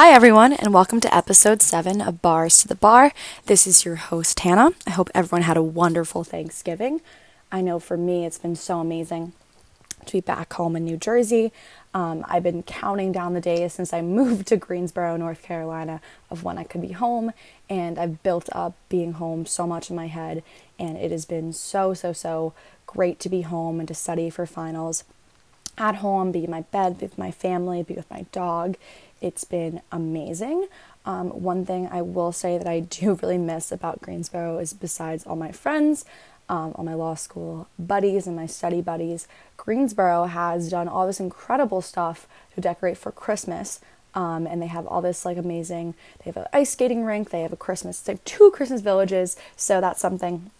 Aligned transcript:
Hi, 0.00 0.12
everyone, 0.12 0.52
and 0.52 0.72
welcome 0.72 1.00
to 1.00 1.12
episode 1.12 1.60
seven 1.60 2.00
of 2.00 2.22
Bars 2.22 2.62
to 2.62 2.68
the 2.68 2.76
Bar. 2.76 3.12
This 3.46 3.66
is 3.66 3.84
your 3.84 3.96
host, 3.96 4.38
Hannah. 4.38 4.70
I 4.86 4.90
hope 4.90 5.10
everyone 5.12 5.42
had 5.42 5.56
a 5.56 5.62
wonderful 5.62 6.22
Thanksgiving. 6.22 7.00
I 7.50 7.62
know 7.62 7.80
for 7.80 7.96
me, 7.96 8.24
it's 8.24 8.38
been 8.38 8.54
so 8.54 8.78
amazing 8.78 9.32
to 10.06 10.12
be 10.12 10.20
back 10.20 10.52
home 10.52 10.76
in 10.76 10.84
New 10.84 10.98
Jersey. 10.98 11.50
Um, 11.94 12.24
I've 12.28 12.44
been 12.44 12.62
counting 12.62 13.10
down 13.10 13.34
the 13.34 13.40
days 13.40 13.72
since 13.72 13.92
I 13.92 14.00
moved 14.20 14.46
to 14.46 14.56
Greensboro, 14.56 15.16
North 15.16 15.42
Carolina, 15.42 16.00
of 16.30 16.44
when 16.44 16.58
I 16.58 16.62
could 16.62 16.82
be 16.82 16.92
home, 16.92 17.32
and 17.68 17.98
I've 17.98 18.22
built 18.22 18.48
up 18.52 18.74
being 18.88 19.14
home 19.14 19.46
so 19.46 19.66
much 19.66 19.90
in 19.90 19.96
my 19.96 20.06
head, 20.06 20.44
and 20.78 20.96
it 20.96 21.10
has 21.10 21.24
been 21.24 21.52
so, 21.52 21.92
so, 21.92 22.12
so 22.12 22.54
great 22.86 23.18
to 23.18 23.28
be 23.28 23.42
home 23.42 23.80
and 23.80 23.88
to 23.88 23.94
study 23.94 24.30
for 24.30 24.46
finals 24.46 25.02
at 25.78 25.96
home, 25.96 26.32
be 26.32 26.44
in 26.44 26.50
my 26.50 26.62
bed, 26.62 26.98
be 26.98 27.06
with 27.06 27.18
my 27.18 27.30
family, 27.30 27.82
be 27.82 27.94
with 27.94 28.10
my 28.10 28.26
dog. 28.32 28.76
It's 29.20 29.44
been 29.44 29.82
amazing. 29.90 30.68
Um, 31.04 31.30
one 31.30 31.64
thing 31.64 31.88
I 31.90 32.02
will 32.02 32.32
say 32.32 32.58
that 32.58 32.66
I 32.66 32.80
do 32.80 33.14
really 33.22 33.38
miss 33.38 33.72
about 33.72 34.00
Greensboro 34.00 34.58
is 34.58 34.72
besides 34.72 35.26
all 35.26 35.36
my 35.36 35.52
friends, 35.52 36.04
um, 36.48 36.72
all 36.76 36.84
my 36.84 36.94
law 36.94 37.14
school 37.14 37.68
buddies, 37.78 38.26
and 38.26 38.36
my 38.36 38.46
study 38.46 38.80
buddies, 38.80 39.28
Greensboro 39.56 40.24
has 40.24 40.70
done 40.70 40.88
all 40.88 41.06
this 41.06 41.20
incredible 41.20 41.82
stuff 41.82 42.26
to 42.54 42.60
decorate 42.60 42.96
for 42.96 43.12
Christmas. 43.12 43.80
Um, 44.14 44.46
and 44.46 44.60
they 44.62 44.66
have 44.66 44.86
all 44.86 45.02
this 45.02 45.24
like 45.24 45.36
amazing. 45.36 45.94
They 46.18 46.30
have 46.30 46.38
an 46.38 46.46
ice 46.52 46.70
skating 46.70 47.04
rink. 47.04 47.30
They 47.30 47.42
have 47.42 47.52
a 47.52 47.56
Christmas. 47.56 48.00
They 48.00 48.14
have 48.14 48.24
two 48.24 48.50
Christmas 48.50 48.80
villages. 48.80 49.36
So 49.56 49.80
that's 49.80 50.00
something 50.00 50.50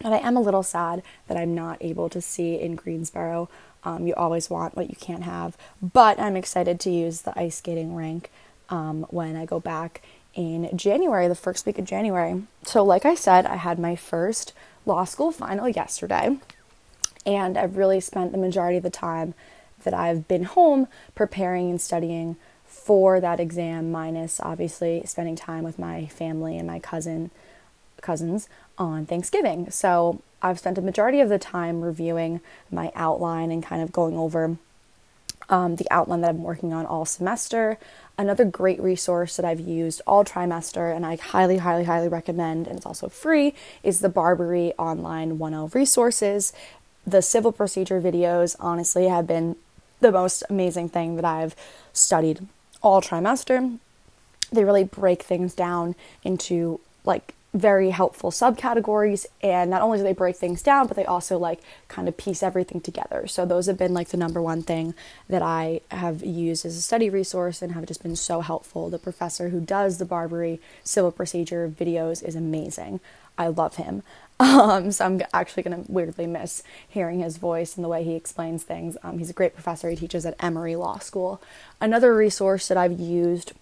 that 0.00 0.12
I 0.12 0.18
am 0.18 0.36
a 0.36 0.40
little 0.40 0.62
sad 0.62 1.02
that 1.28 1.36
I'm 1.36 1.54
not 1.54 1.78
able 1.80 2.08
to 2.10 2.20
see 2.20 2.58
in 2.58 2.74
Greensboro. 2.74 3.48
Um, 3.84 4.06
you 4.06 4.14
always 4.14 4.50
want 4.50 4.76
what 4.76 4.90
you 4.90 4.96
can't 4.96 5.22
have. 5.22 5.56
But 5.80 6.18
I'm 6.20 6.36
excited 6.36 6.80
to 6.80 6.90
use 6.90 7.22
the 7.22 7.38
ice 7.38 7.56
skating 7.56 7.94
rink 7.94 8.30
um, 8.68 9.06
when 9.10 9.36
I 9.36 9.46
go 9.46 9.60
back 9.60 10.02
in 10.34 10.76
January, 10.76 11.28
the 11.28 11.34
first 11.34 11.66
week 11.66 11.78
of 11.78 11.84
January. 11.84 12.42
So, 12.62 12.84
like 12.84 13.04
I 13.04 13.14
said, 13.14 13.46
I 13.46 13.56
had 13.56 13.78
my 13.78 13.96
first 13.96 14.52
law 14.86 15.04
school 15.04 15.32
final 15.32 15.68
yesterday, 15.68 16.38
and 17.26 17.58
I've 17.58 17.76
really 17.76 18.00
spent 18.00 18.32
the 18.32 18.38
majority 18.38 18.76
of 18.76 18.82
the 18.82 18.90
time 18.90 19.34
that 19.84 19.94
I've 19.94 20.28
been 20.28 20.44
home 20.44 20.86
preparing 21.14 21.70
and 21.70 21.80
studying 21.80 22.36
for 22.64 23.20
that 23.20 23.40
exam, 23.40 23.90
minus 23.90 24.40
obviously 24.40 25.02
spending 25.04 25.36
time 25.36 25.64
with 25.64 25.78
my 25.78 26.06
family 26.06 26.56
and 26.56 26.66
my 26.66 26.78
cousin 26.78 27.30
cousins 28.00 28.48
on 28.78 29.06
Thanksgiving. 29.06 29.70
So 29.70 30.22
I've 30.42 30.58
spent 30.58 30.78
a 30.78 30.82
majority 30.82 31.20
of 31.20 31.28
the 31.28 31.38
time 31.38 31.82
reviewing 31.82 32.40
my 32.70 32.90
outline 32.94 33.50
and 33.50 33.62
kind 33.62 33.82
of 33.82 33.92
going 33.92 34.16
over 34.16 34.56
um, 35.50 35.76
the 35.76 35.86
outline 35.90 36.20
that 36.20 36.30
I'm 36.30 36.42
working 36.42 36.72
on 36.72 36.86
all 36.86 37.04
semester. 37.04 37.76
Another 38.16 38.44
great 38.44 38.80
resource 38.80 39.36
that 39.36 39.44
I've 39.44 39.60
used 39.60 40.00
all 40.06 40.24
trimester 40.24 40.94
and 40.94 41.04
I 41.04 41.16
highly, 41.16 41.58
highly, 41.58 41.84
highly 41.84 42.08
recommend, 42.08 42.66
and 42.66 42.76
it's 42.76 42.86
also 42.86 43.08
free, 43.08 43.54
is 43.82 44.00
the 44.00 44.08
BARBRI 44.08 44.72
Online 44.78 45.38
1.0 45.38 45.74
resources. 45.74 46.52
The 47.06 47.22
civil 47.22 47.52
procedure 47.52 48.00
videos, 48.00 48.56
honestly, 48.60 49.08
have 49.08 49.26
been 49.26 49.56
the 50.00 50.12
most 50.12 50.42
amazing 50.48 50.88
thing 50.88 51.16
that 51.16 51.24
I've 51.24 51.56
studied 51.92 52.46
all 52.82 53.02
trimester. 53.02 53.78
They 54.52 54.64
really 54.64 54.84
break 54.84 55.22
things 55.22 55.54
down 55.54 55.94
into 56.24 56.80
like 57.04 57.34
very 57.52 57.90
helpful 57.90 58.30
subcategories 58.30 59.26
and 59.42 59.70
not 59.70 59.82
only 59.82 59.98
do 59.98 60.04
they 60.04 60.12
break 60.12 60.36
things 60.36 60.62
down 60.62 60.86
but 60.86 60.96
they 60.96 61.04
also 61.04 61.36
like 61.36 61.60
kind 61.88 62.06
of 62.06 62.16
piece 62.16 62.42
everything 62.42 62.80
together. 62.80 63.26
So 63.26 63.44
those 63.44 63.66
have 63.66 63.76
been 63.76 63.92
like 63.92 64.08
the 64.08 64.16
number 64.16 64.40
one 64.40 64.62
thing 64.62 64.94
that 65.28 65.42
i 65.42 65.80
have 65.90 66.24
used 66.24 66.64
as 66.64 66.76
a 66.76 66.82
study 66.82 67.10
resource 67.10 67.60
and 67.60 67.72
have 67.72 67.86
just 67.86 68.02
been 68.02 68.16
so 68.16 68.40
helpful. 68.40 68.88
The 68.88 68.98
professor 68.98 69.48
who 69.48 69.60
does 69.60 69.98
the 69.98 70.06
BARBRI 70.06 70.60
civil 70.84 71.10
procedure 71.10 71.68
videos 71.68 72.22
is 72.22 72.36
amazing. 72.36 73.00
I 73.36 73.48
love 73.48 73.76
him. 73.76 74.02
Um, 74.40 74.90
so 74.90 75.04
i'm 75.04 75.20
actually 75.34 75.62
going 75.64 75.84
to 75.84 75.92
weirdly 75.92 76.26
miss 76.26 76.62
hearing 76.88 77.20
his 77.20 77.36
voice 77.36 77.76
and 77.76 77.84
the 77.84 77.90
way 77.90 78.04
he 78.04 78.14
explains 78.14 78.62
things. 78.62 78.96
Um, 79.02 79.18
he's 79.18 79.28
a 79.28 79.34
great 79.34 79.52
professor. 79.52 79.90
He 79.90 79.96
teaches 79.96 80.24
at 80.24 80.34
emory 80.42 80.76
law 80.76 80.98
school. 80.98 81.42
Another 81.78 82.16
resource 82.16 82.66
that 82.68 82.78
i've 82.78 82.98
used 82.98 83.52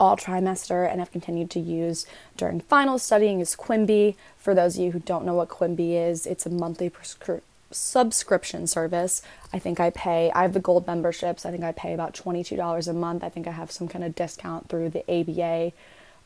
all 0.00 0.16
trimester 0.16 0.88
and 0.88 1.00
have 1.00 1.10
continued 1.10 1.50
to 1.50 1.60
use 1.60 2.06
during 2.36 2.60
final 2.60 2.98
studying 2.98 3.40
is 3.40 3.56
Quimbee. 3.56 4.14
For 4.38 4.54
those 4.54 4.76
of 4.76 4.84
you 4.84 4.92
who 4.92 5.00
don't 5.00 5.24
know 5.24 5.34
what 5.34 5.48
Quimbee 5.48 5.94
is, 6.08 6.26
it's 6.26 6.46
a 6.46 6.50
monthly 6.50 6.88
prescri- 6.88 7.40
subscription 7.70 8.66
service. 8.66 9.22
I 9.52 9.58
think 9.58 9.80
I 9.80 9.90
pay, 9.90 10.30
I 10.32 10.42
have 10.42 10.52
the 10.52 10.60
gold 10.60 10.86
memberships. 10.86 11.44
I 11.44 11.50
think 11.50 11.64
I 11.64 11.72
pay 11.72 11.92
about 11.94 12.14
$22 12.14 12.88
a 12.88 12.92
month. 12.92 13.24
I 13.24 13.28
think 13.28 13.46
I 13.46 13.52
have 13.52 13.70
some 13.70 13.88
kind 13.88 14.04
of 14.04 14.14
discount 14.14 14.68
through 14.68 14.90
the 14.90 15.04
ABA. 15.10 15.72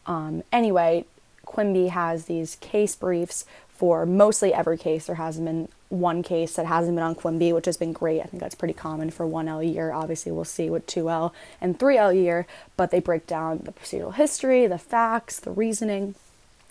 Um, 0.07 0.43
anyway, 0.53 1.05
Quimbee 1.47 1.91
has 1.91 2.27
these 2.27 2.57
case 2.57 2.95
briefs 2.95 3.45
for 3.69 4.07
mostly 4.07 4.55
every 4.55 4.79
case. 4.79 5.07
There 5.07 5.17
hasn't 5.17 5.47
been 5.47 5.69
one 5.93 6.23
case 6.23 6.57
that 6.57 6.67
hasn't 6.67 6.97
been 6.97 7.05
on 7.05 7.15
Quimbee, 7.15 7.55
which 7.55 7.67
has 7.67 7.77
been 7.77 7.93
great. 7.93 8.21
I 8.21 8.25
think 8.25 8.43
that's 8.43 8.55
pretty 8.55 8.75
common 8.75 9.11
for 9.11 9.27
1L 9.27 9.73
year. 9.73 9.93
Obviously, 9.93 10.33
we'll 10.33 10.45
see 10.45 10.71
with 10.71 10.87
2L 10.87 11.33
and 11.61 11.79
3L 11.79 12.15
year, 12.15 12.47
but 12.77 12.91
they 12.91 12.99
break 12.99 13.27
down 13.27 13.61
the 13.65 13.73
procedural 13.73 14.15
history, 14.15 14.67
the 14.67 14.79
facts, 14.79 15.39
the 15.39 15.51
reasoning. 15.51 16.15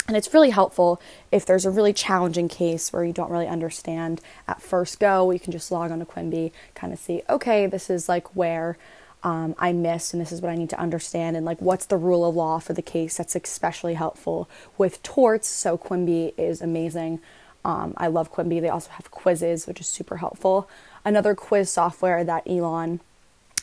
And 0.07 0.17
it's 0.17 0.33
really 0.33 0.49
helpful 0.49 0.99
if 1.31 1.45
there's 1.45 1.65
a 1.65 1.69
really 1.69 1.93
challenging 1.93 2.49
case 2.49 2.91
where 2.91 3.05
you 3.05 3.13
don't 3.13 3.29
really 3.29 3.47
understand 3.47 4.19
at 4.47 4.61
first 4.61 4.99
go. 4.99 5.29
You 5.29 5.39
can 5.39 5.51
just 5.51 5.71
log 5.71 5.91
on 5.91 5.99
to 5.99 6.05
Quimbee, 6.05 6.51
kind 6.73 6.91
of 6.91 6.97
see, 6.97 7.21
okay, 7.29 7.67
this 7.67 7.89
is 7.91 8.09
like 8.09 8.35
where 8.35 8.77
um, 9.23 9.53
I 9.59 9.71
missed, 9.71 10.13
and 10.13 10.21
this 10.21 10.31
is 10.31 10.41
what 10.41 10.49
I 10.49 10.55
need 10.55 10.71
to 10.71 10.79
understand, 10.79 11.37
and 11.37 11.45
like 11.45 11.61
what's 11.61 11.85
the 11.85 11.97
rule 11.97 12.27
of 12.27 12.35
law 12.35 12.57
for 12.57 12.73
the 12.73 12.81
case. 12.81 13.17
That's 13.17 13.35
especially 13.35 13.93
helpful 13.93 14.49
with 14.79 15.03
torts. 15.03 15.47
So 15.47 15.77
Quimbee 15.77 16.33
is 16.39 16.59
amazing 16.59 17.19
um, 17.63 17.93
I 17.97 18.07
love 18.07 18.33
Quimbee. 18.33 18.61
They 18.61 18.69
also 18.69 18.91
have 18.91 19.11
quizzes, 19.11 19.67
which 19.67 19.79
is 19.79 19.87
super 19.87 20.17
helpful. 20.17 20.69
Another 21.05 21.35
quiz 21.35 21.71
software 21.71 22.23
that 22.23 22.47
Elon 22.47 22.99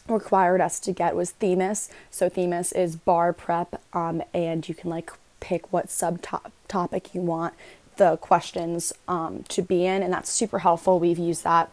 required 0.09 0.61
us 0.61 0.81
to 0.81 0.93
get 0.93 1.15
was 1.15 1.33
Themis. 1.33 1.91
So 2.11 2.29
Themis 2.29 2.73
is 2.73 2.97
bar 2.97 3.33
prep, 3.33 3.81
um, 3.93 4.23
and 4.33 4.69
you 4.69 4.75
can 4.75 4.91
like 4.91 5.13
pick 5.41 5.73
what 5.73 5.87
subtopic 5.87 7.15
you 7.15 7.21
want 7.21 7.55
the 7.97 8.17
questions 8.17 8.93
um, 9.09 9.45
to 9.49 9.61
be 9.61 9.85
in, 9.85 10.03
and 10.03 10.13
that's 10.13 10.31
super 10.31 10.61
helpful. 10.61 10.99
We've 10.99 11.19
used 11.19 11.45
that 11.45 11.69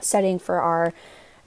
studying 0.00 0.38
for 0.38 0.60
our 0.60 0.92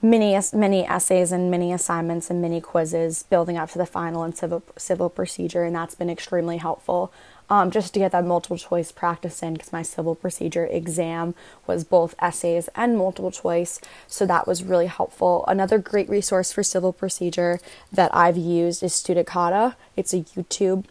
mini 0.00 0.38
mini 0.52 0.86
essays 0.86 1.32
and 1.32 1.50
mini 1.50 1.72
assignments 1.72 2.30
and 2.30 2.40
mini 2.40 2.60
quizzes 2.60 3.24
building 3.24 3.56
up 3.56 3.70
to 3.70 3.78
the 3.78 3.86
final 3.86 4.22
and 4.22 4.36
civil 4.36 4.62
civil 4.76 5.08
procedure, 5.08 5.64
and 5.64 5.76
that's 5.76 5.94
been 5.94 6.10
extremely 6.10 6.56
helpful 6.56 7.12
um, 7.50 7.70
just 7.70 7.94
to 7.94 8.00
get 8.00 8.12
that 8.12 8.24
multiple 8.24 8.58
choice 8.58 8.92
practice 8.92 9.42
in 9.42 9.54
because 9.54 9.72
my 9.72 9.82
civil 9.82 10.14
procedure 10.14 10.66
exam 10.66 11.34
was 11.66 11.84
both 11.84 12.14
essays 12.20 12.68
and 12.74 12.96
multiple 12.96 13.30
choice. 13.30 13.80
So 14.06 14.26
that 14.26 14.46
was 14.46 14.62
really 14.62 14.86
helpful. 14.86 15.44
Another 15.46 15.78
great 15.78 16.08
resource 16.08 16.52
for 16.52 16.62
civil 16.62 16.92
procedure 16.92 17.60
that 17.90 18.14
I've 18.14 18.36
used 18.36 18.82
is 18.82 18.92
Studicata. 18.92 19.76
It's 19.96 20.12
a 20.12 20.20
YouTube 20.20 20.84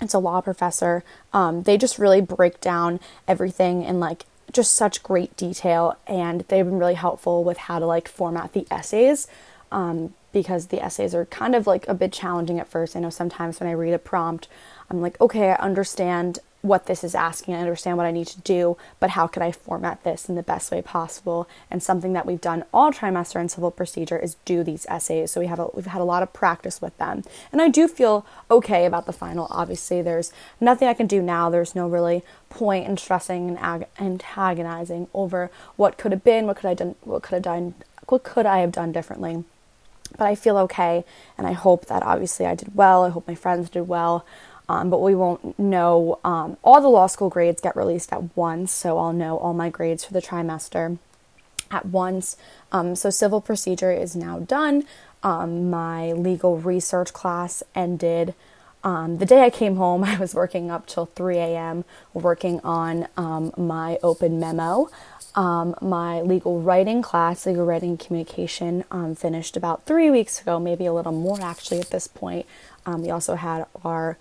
it's 0.00 0.14
a 0.14 0.18
law 0.18 0.40
professor. 0.40 1.04
Um, 1.32 1.62
they 1.62 1.78
just 1.78 1.98
really 1.98 2.20
break 2.20 2.60
down 2.60 2.98
everything 3.28 3.82
in 3.84 4.00
like 4.00 4.26
just 4.52 4.72
such 4.72 5.02
great 5.02 5.36
detail, 5.36 5.96
and 6.06 6.42
they've 6.48 6.64
been 6.64 6.78
really 6.78 6.94
helpful 6.94 7.44
with 7.44 7.58
how 7.58 7.78
to 7.78 7.86
like 7.86 8.08
format 8.08 8.52
the 8.52 8.66
essays. 8.70 9.26
Um, 9.70 10.14
because 10.32 10.66
the 10.66 10.82
essays 10.82 11.14
are 11.14 11.24
kind 11.26 11.54
of 11.54 11.66
like 11.66 11.86
a 11.86 11.94
bit 11.94 12.12
challenging 12.12 12.58
at 12.58 12.68
first. 12.68 12.96
I 12.96 13.00
know 13.00 13.08
sometimes 13.08 13.60
when 13.60 13.68
I 13.68 13.72
read 13.72 13.94
a 13.94 13.98
prompt, 13.98 14.48
I'm 14.94 15.02
like, 15.02 15.20
okay, 15.20 15.50
I 15.50 15.56
understand 15.56 16.38
what 16.64 16.86
this 16.86 17.04
is 17.04 17.14
asking, 17.14 17.54
I 17.54 17.60
understand 17.60 17.98
what 17.98 18.06
I 18.06 18.10
need 18.10 18.26
to 18.28 18.40
do, 18.40 18.78
but 18.98 19.10
how 19.10 19.26
can 19.26 19.42
I 19.42 19.52
format 19.52 20.02
this 20.02 20.30
in 20.30 20.34
the 20.34 20.42
best 20.42 20.70
way 20.70 20.80
possible? 20.80 21.46
And 21.70 21.82
something 21.82 22.14
that 22.14 22.24
we've 22.24 22.40
done 22.40 22.64
all 22.72 22.90
trimester 22.90 23.38
in 23.38 23.50
civil 23.50 23.70
procedure 23.70 24.18
is 24.18 24.36
do 24.46 24.64
these 24.64 24.86
essays. 24.88 25.30
So 25.30 25.40
we 25.40 25.46
have 25.46 25.58
a, 25.58 25.66
we've 25.74 25.84
had 25.84 26.00
a 26.00 26.04
lot 26.04 26.22
of 26.22 26.32
practice 26.32 26.80
with 26.80 26.96
them, 26.96 27.22
and 27.52 27.60
I 27.60 27.68
do 27.68 27.86
feel 27.86 28.24
okay 28.50 28.86
about 28.86 29.04
the 29.04 29.12
final. 29.12 29.46
Obviously, 29.50 30.00
there's 30.00 30.32
nothing 30.58 30.88
I 30.88 30.94
can 30.94 31.06
do 31.06 31.20
now. 31.20 31.50
There's 31.50 31.74
no 31.74 31.86
really 31.86 32.22
point 32.48 32.86
in 32.88 32.96
stressing 32.96 33.50
and 33.50 33.58
ag- 33.58 33.88
antagonizing 33.98 35.08
over 35.12 35.50
what 35.76 35.98
could 35.98 36.12
have 36.12 36.24
been, 36.24 36.46
what 36.46 36.56
could 36.56 36.70
I 36.70 36.74
done, 36.74 36.94
what 37.02 37.22
could 37.22 37.34
have 37.34 37.42
done, 37.42 37.74
what 38.06 38.22
could 38.22 38.46
I 38.46 38.60
have 38.60 38.72
done 38.72 38.90
differently 38.90 39.44
but 40.16 40.26
I 40.26 40.34
feel 40.34 40.56
okay, 40.58 41.04
and 41.36 41.46
I 41.46 41.52
hope 41.52 41.86
that 41.86 42.02
obviously 42.02 42.46
I 42.46 42.54
did 42.54 42.74
well. 42.76 43.04
I 43.04 43.08
hope 43.08 43.26
my 43.26 43.34
friends 43.34 43.68
did 43.68 43.88
well. 43.88 44.24
Um, 44.68 44.88
but 44.88 45.00
we 45.00 45.14
won't 45.14 45.58
know. 45.58 46.18
Um, 46.24 46.56
all 46.62 46.80
the 46.80 46.88
law 46.88 47.06
school 47.06 47.28
grades 47.28 47.60
get 47.60 47.76
released 47.76 48.12
at 48.12 48.36
once, 48.36 48.72
so 48.72 48.98
I'll 48.98 49.12
know 49.12 49.36
all 49.36 49.52
my 49.52 49.68
grades 49.68 50.04
for 50.04 50.12
the 50.12 50.22
trimester 50.22 50.98
at 51.70 51.86
once. 51.86 52.36
Um, 52.72 52.96
so 52.96 53.10
civil 53.10 53.40
procedure 53.40 53.92
is 53.92 54.16
now 54.16 54.38
done. 54.38 54.84
Um, 55.22 55.70
my 55.70 56.12
legal 56.12 56.58
research 56.58 57.12
class 57.12 57.62
ended. 57.74 58.34
Um, 58.82 59.16
the 59.16 59.26
day 59.26 59.42
I 59.42 59.50
came 59.50 59.76
home, 59.76 60.04
I 60.04 60.18
was 60.18 60.34
working 60.34 60.70
up 60.70 60.86
till 60.86 61.06
3 61.06 61.38
a.m. 61.38 61.84
working 62.12 62.60
on 62.60 63.08
um, 63.16 63.52
my 63.56 63.98
open 64.02 64.38
memo. 64.38 64.88
Um, 65.34 65.74
my 65.80 66.20
legal 66.20 66.60
writing 66.60 67.02
class, 67.02 67.44
legal 67.44 67.66
writing 67.66 67.90
and 67.90 67.98
communication, 67.98 68.84
um, 68.92 69.16
finished 69.16 69.56
about 69.56 69.84
three 69.84 70.08
weeks 70.08 70.40
ago, 70.40 70.60
maybe 70.60 70.86
a 70.86 70.92
little 70.92 71.10
more 71.12 71.40
actually 71.40 71.80
at 71.80 71.90
this 71.90 72.06
point. 72.06 72.46
Um, 72.86 73.02
we 73.02 73.10
also 73.10 73.34
had 73.34 73.66
our 73.84 74.16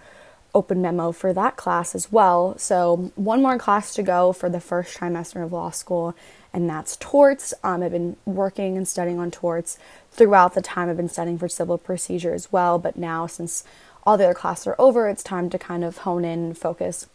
open 0.54 0.82
memo 0.82 1.12
for 1.12 1.34
that 1.34 1.56
class 1.56 1.96
as 1.96 2.12
well. 2.12 2.58
So, 2.58 3.12
one 3.16 3.42
more 3.42 3.58
class 3.58 3.94
to 3.96 4.04
go 4.04 4.34
for 4.34 4.50
the 4.50 4.60
first 4.60 4.98
trimester 4.98 5.44
of 5.44 5.52
law 5.52 5.72
school, 5.72 6.16
and 6.54 6.70
that's 6.70 6.96
torts. 6.98 7.54
Um, 7.64 7.84
I've 7.84 7.92
been 7.92 8.18
working 8.26 8.78
and 8.78 8.88
studying 8.88 9.20
on 9.20 9.32
torts 9.32 9.78
throughout 10.12 10.54
the 10.54 10.62
time 10.62 10.90
I've 10.90 10.98
been 10.98 11.10
studying 11.10 11.38
for 11.38 11.48
civil 11.48 11.78
procedure 11.78 12.34
as 12.34 12.52
well, 12.52 12.78
but 12.78 12.96
now 12.96 13.26
since 13.26 13.64
all 14.06 14.18
the 14.18 14.26
other 14.26 14.34
classes 14.34 14.68
are 14.68 14.76
over, 14.78 15.08
it's 15.08 15.24
time 15.24 15.50
to 15.50 15.58
kind 15.58 15.84
of 15.84 16.00
hone 16.00 16.26
in 16.26 16.40
and 16.40 16.58
focus 16.58 17.08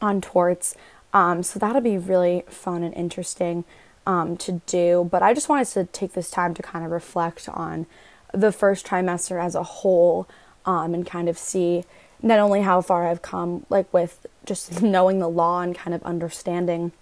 on 0.00 0.20
torts. 0.20 0.74
Um, 1.12 1.42
so, 1.42 1.58
that'll 1.58 1.82
be 1.82 1.98
really 1.98 2.44
fun 2.48 2.82
and 2.82 2.94
interesting 2.94 3.64
um, 4.06 4.36
to 4.38 4.62
do. 4.66 5.08
But 5.10 5.22
I 5.22 5.34
just 5.34 5.48
wanted 5.48 5.68
to 5.68 5.84
take 5.84 6.14
this 6.14 6.30
time 6.30 6.54
to 6.54 6.62
kind 6.62 6.84
of 6.84 6.90
reflect 6.90 7.48
on 7.48 7.86
the 8.32 8.52
first 8.52 8.86
trimester 8.86 9.42
as 9.42 9.54
a 9.54 9.62
whole 9.62 10.26
um, 10.66 10.94
and 10.94 11.06
kind 11.06 11.28
of 11.28 11.38
see 11.38 11.84
not 12.24 12.38
only 12.38 12.62
how 12.62 12.80
far 12.80 13.06
I've 13.06 13.22
come, 13.22 13.66
like 13.68 13.92
with 13.92 14.26
just 14.44 14.82
knowing 14.82 15.20
the 15.20 15.28
law 15.28 15.60
and 15.60 15.74
kind 15.74 15.94
of 15.94 16.02
understanding 16.02 16.92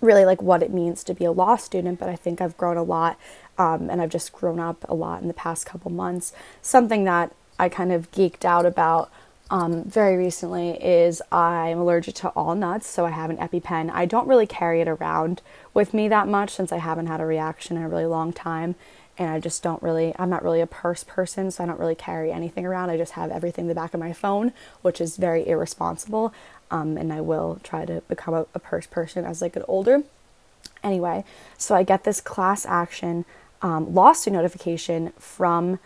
really 0.00 0.24
like 0.24 0.40
what 0.40 0.62
it 0.62 0.72
means 0.72 1.04
to 1.04 1.14
be 1.14 1.26
a 1.26 1.30
law 1.32 1.56
student, 1.56 2.00
but 2.00 2.08
I 2.08 2.16
think 2.16 2.40
I've 2.40 2.56
grown 2.56 2.78
a 2.78 2.82
lot 2.82 3.18
um, 3.58 3.90
and 3.90 4.00
I've 4.00 4.08
just 4.08 4.32
grown 4.32 4.58
up 4.58 4.86
a 4.88 4.94
lot 4.94 5.20
in 5.20 5.28
the 5.28 5.34
past 5.34 5.66
couple 5.66 5.90
months. 5.90 6.32
Something 6.62 7.04
that 7.04 7.32
I 7.58 7.68
kind 7.68 7.92
of 7.92 8.10
geeked 8.10 8.46
out 8.46 8.64
about 8.64 9.10
um, 9.50 9.84
very 9.84 10.16
recently 10.16 10.82
is 10.82 11.20
I'm 11.30 11.78
allergic 11.78 12.14
to 12.16 12.28
all 12.30 12.54
nuts, 12.54 12.86
so 12.86 13.04
I 13.04 13.10
have 13.10 13.28
an 13.28 13.36
EpiPen. 13.36 13.90
I 13.92 14.06
don't 14.06 14.28
really 14.28 14.46
carry 14.46 14.80
it 14.80 14.88
around 14.88 15.42
with 15.74 15.92
me 15.92 16.08
that 16.08 16.28
much 16.28 16.50
since 16.50 16.72
I 16.72 16.78
haven't 16.78 17.08
had 17.08 17.20
a 17.20 17.26
reaction 17.26 17.76
in 17.76 17.82
a 17.82 17.88
really 17.88 18.06
long 18.06 18.32
time 18.32 18.74
and 19.20 19.28
I 19.28 19.38
just 19.38 19.62
don't 19.62 19.82
really, 19.82 20.14
I'm 20.18 20.30
not 20.30 20.42
really 20.42 20.62
a 20.62 20.66
purse 20.66 21.04
person, 21.04 21.50
so 21.50 21.62
I 21.62 21.66
don't 21.66 21.78
really 21.78 21.94
carry 21.94 22.32
anything 22.32 22.64
around. 22.64 22.88
I 22.88 22.96
just 22.96 23.12
have 23.12 23.30
everything 23.30 23.64
in 23.64 23.68
the 23.68 23.74
back 23.74 23.92
of 23.92 24.00
my 24.00 24.14
phone, 24.14 24.54
which 24.80 24.98
is 24.98 25.18
very 25.18 25.46
irresponsible. 25.46 26.32
Um, 26.70 26.96
and 26.96 27.12
I 27.12 27.20
will 27.20 27.60
try 27.62 27.84
to 27.84 28.00
become 28.08 28.32
a, 28.32 28.46
a 28.54 28.58
purse 28.58 28.86
person 28.86 29.26
as 29.26 29.42
I 29.42 29.50
get 29.50 29.62
older. 29.68 30.04
Anyway, 30.82 31.24
so 31.58 31.74
I 31.74 31.82
get 31.82 32.04
this 32.04 32.22
class 32.22 32.64
action 32.64 33.26
um, 33.60 33.94
lawsuit 33.94 34.32
notification 34.32 35.12
from 35.18 35.78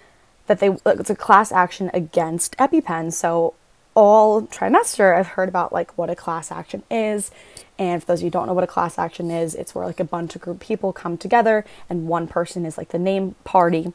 that 0.47 0.61
they 0.61 0.77
it's 0.87 1.11
a 1.11 1.17
class 1.17 1.51
action 1.51 1.91
against 1.93 2.57
EpiPen. 2.59 3.13
So 3.13 3.55
all 3.95 4.43
trimester 4.43 5.19
I've 5.19 5.29
heard 5.29 5.49
about 5.49 5.73
like 5.73 5.99
what 5.99 6.09
a 6.09 6.15
class 6.15 6.53
action 6.53 6.85
is. 6.89 7.33
And 7.79 8.03
for 8.03 8.07
those 8.07 8.21
of 8.21 8.23
you 8.23 8.27
who 8.27 8.33
don't 8.33 8.47
know 8.47 8.55
what 8.55 8.65
a 8.65 8.69
class 8.69 8.99
action 8.99 9.31
is, 9.31 9.55
it's 9.55 9.75
where 9.75 9.87
like 9.87 10.01
a 10.01 10.05
bunch 10.05 10.37
of 10.37 10.43
group 10.43 10.61
people 10.61 10.93
come 10.93 11.19
together 11.19 11.65
and 11.91 12.07
one 12.07 12.29
person 12.29 12.65
is 12.65 12.79
like 12.79 12.91
the 12.91 12.99
name 12.99 13.35
party 13.45 13.93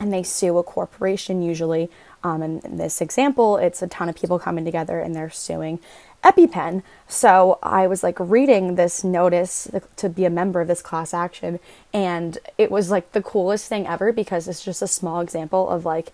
and 0.00 0.12
they 0.12 0.22
sue 0.22 0.58
a 0.58 0.62
corporation 0.62 1.42
usually. 1.42 1.88
Um, 2.24 2.42
and 2.42 2.64
in 2.64 2.76
this 2.76 3.00
example, 3.00 3.56
it's 3.56 3.82
a 3.82 3.86
ton 3.86 4.08
of 4.08 4.16
people 4.16 4.38
coming 4.38 4.64
together 4.64 4.98
and 4.98 5.14
they're 5.14 5.30
suing 5.30 5.78
EpiPen. 6.24 6.82
So 7.06 7.58
I 7.62 7.86
was 7.86 8.02
like 8.02 8.16
reading 8.18 8.74
this 8.74 9.04
notice 9.04 9.70
to 9.96 10.08
be 10.08 10.24
a 10.24 10.30
member 10.30 10.60
of 10.60 10.68
this 10.68 10.82
class 10.82 11.12
action, 11.12 11.60
and 11.92 12.38
it 12.56 12.70
was 12.70 12.90
like 12.90 13.12
the 13.12 13.22
coolest 13.22 13.68
thing 13.68 13.86
ever 13.86 14.10
because 14.10 14.48
it's 14.48 14.64
just 14.64 14.80
a 14.82 14.86
small 14.86 15.20
example 15.20 15.68
of 15.68 15.84
like 15.84 16.12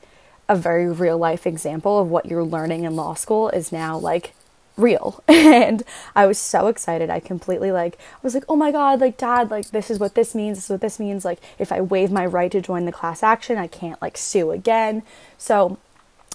a 0.48 0.56
very 0.56 0.90
real 0.90 1.16
life 1.16 1.46
example 1.46 2.00
of 2.00 2.10
what 2.10 2.26
you're 2.26 2.44
learning 2.44 2.82
in 2.82 2.96
law 2.96 3.14
school 3.14 3.48
is 3.50 3.70
now 3.70 3.96
like 3.96 4.34
real 4.80 5.22
and 5.28 5.82
i 6.14 6.26
was 6.26 6.38
so 6.38 6.66
excited 6.66 7.10
i 7.10 7.20
completely 7.20 7.70
like 7.70 7.96
i 8.14 8.18
was 8.22 8.34
like 8.34 8.44
oh 8.48 8.56
my 8.56 8.72
god 8.72 9.00
like 9.00 9.16
dad 9.16 9.50
like 9.50 9.70
this 9.70 9.90
is 9.90 9.98
what 9.98 10.14
this 10.14 10.34
means 10.34 10.58
this 10.58 10.64
is 10.64 10.70
what 10.70 10.80
this 10.80 10.98
means 10.98 11.24
like 11.24 11.40
if 11.58 11.72
i 11.72 11.80
waive 11.80 12.10
my 12.10 12.24
right 12.24 12.52
to 12.52 12.60
join 12.60 12.84
the 12.84 12.92
class 12.92 13.22
action 13.22 13.58
i 13.58 13.66
can't 13.66 14.00
like 14.00 14.16
sue 14.16 14.50
again 14.50 15.02
so 15.38 15.78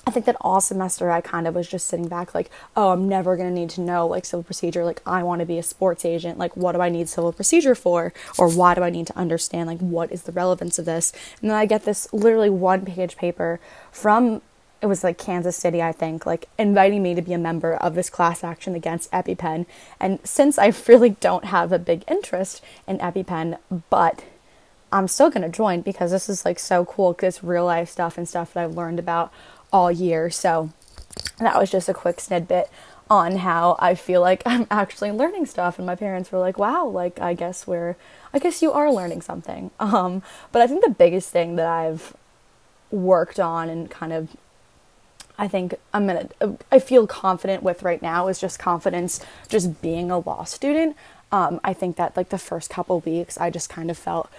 I 0.07 0.12
think 0.12 0.25
that 0.27 0.38
all 0.39 0.62
semester 0.62 1.09
I 1.09 1.21
kind 1.21 1.47
of 1.47 1.56
was 1.56 1.68
just 1.68 1.88
sitting 1.88 2.07
back 2.07 2.36
like, 2.36 2.51
oh, 2.75 2.92
I'm 2.92 3.07
never 3.09 3.36
going 3.36 3.50
to 3.50 3.59
need 3.59 3.71
to 3.71 3.81
know 3.81 4.06
like 4.06 4.25
civil 4.25 4.44
procedure. 4.44 4.86
Like, 4.86 5.01
I 5.06 5.24
want 5.24 5.39
to 5.39 5.45
be 5.45 5.57
a 5.57 5.63
sports 5.63 6.06
agent. 6.06 6.38
Like, 6.38 6.56
what 6.56 6.74
do 6.74 6.81
I 6.81 6.89
need 6.89 7.09
civil 7.09 7.33
procedure 7.33 7.75
for? 7.75 8.13
Or 8.38 8.47
why 8.47 8.75
do 8.75 8.83
I 8.83 8.92
need 8.92 9.07
to 9.07 9.18
understand 9.18 9.68
like 9.68 9.80
what 9.80 10.12
is 10.12 10.24
the 10.24 10.31
relevance 10.31 10.77
of 10.77 10.86
this? 10.86 11.12
And 11.42 11.50
then 11.50 11.57
I 11.57 11.65
get 11.65 11.86
this 11.86 12.12
literally 12.13 12.51
one 12.51 12.86
page 12.86 13.18
paper 13.18 13.59
from 13.92 14.42
it 14.85 14.87
was 14.87 15.03
like 15.03 15.17
Kansas 15.17 15.57
City, 15.57 15.81
I 15.81 15.91
think, 15.91 16.27
like 16.27 16.47
inviting 16.59 17.01
me 17.01 17.15
to 17.15 17.21
be 17.23 17.33
a 17.33 17.39
member 17.39 17.73
of 17.73 17.95
this 17.95 18.07
class 18.07 18.43
action 18.43 18.75
against 18.75 19.11
EpiPen. 19.11 19.65
And 19.99 20.19
since 20.23 20.59
I 20.59 20.71
really 20.87 21.09
don't 21.09 21.45
have 21.45 21.71
a 21.71 21.79
big 21.79 22.03
interest 22.07 22.63
in 22.87 22.99
EpiPen, 22.99 23.57
but 23.89 24.23
I'm 24.91 25.07
still 25.07 25.31
going 25.31 25.41
to 25.41 25.49
join 25.49 25.81
because 25.81 26.11
this 26.11 26.29
is 26.29 26.45
like 26.45 26.59
so 26.59 26.85
cool 26.85 27.13
because 27.13 27.43
real 27.43 27.65
life 27.65 27.89
stuff 27.89 28.15
and 28.15 28.29
stuff 28.29 28.53
that 28.53 28.63
I've 28.63 28.75
learned 28.75 28.99
about 28.99 29.33
all 29.73 29.91
year. 29.91 30.29
So 30.29 30.69
that 31.39 31.57
was 31.57 31.71
just 31.71 31.89
a 31.89 31.93
quick 31.95 32.19
snippet 32.19 32.69
on 33.09 33.37
how 33.37 33.77
I 33.79 33.95
feel 33.95 34.21
like 34.21 34.43
I'm 34.45 34.67
actually 34.69 35.11
learning 35.11 35.47
stuff 35.47 35.79
and 35.79 35.87
my 35.87 35.95
parents 35.95 36.31
were 36.31 36.37
like, 36.37 36.59
"Wow, 36.59 36.85
like 36.85 37.19
I 37.19 37.33
guess 37.33 37.65
we're 37.65 37.95
I 38.35 38.37
guess 38.37 38.61
you 38.61 38.71
are 38.71 38.93
learning 38.93 39.23
something." 39.23 39.71
Um 39.79 40.21
but 40.51 40.61
I 40.61 40.67
think 40.67 40.83
the 40.83 40.91
biggest 40.91 41.31
thing 41.31 41.55
that 41.55 41.67
I've 41.67 42.15
worked 42.91 43.39
on 43.39 43.67
and 43.67 43.89
kind 43.89 44.13
of 44.13 44.29
I 45.37 45.47
think 45.47 45.75
I'm 45.93 46.07
gonna 46.07 46.29
I 46.71 46.79
feel 46.79 47.07
confident 47.07 47.63
with 47.63 47.83
right 47.83 48.01
now 48.01 48.27
is 48.27 48.39
just 48.39 48.59
confidence 48.59 49.19
just 49.47 49.81
being 49.81 50.11
a 50.11 50.19
law 50.19 50.43
student. 50.43 50.95
Um, 51.31 51.59
I 51.63 51.73
think 51.73 51.97
that 51.97 52.15
like 52.15 52.29
the 52.29 52.37
first 52.37 52.69
couple 52.69 52.99
weeks 53.01 53.37
I 53.37 53.49
just 53.49 53.69
kind 53.69 53.91
of 53.91 53.97
felt 53.97 54.29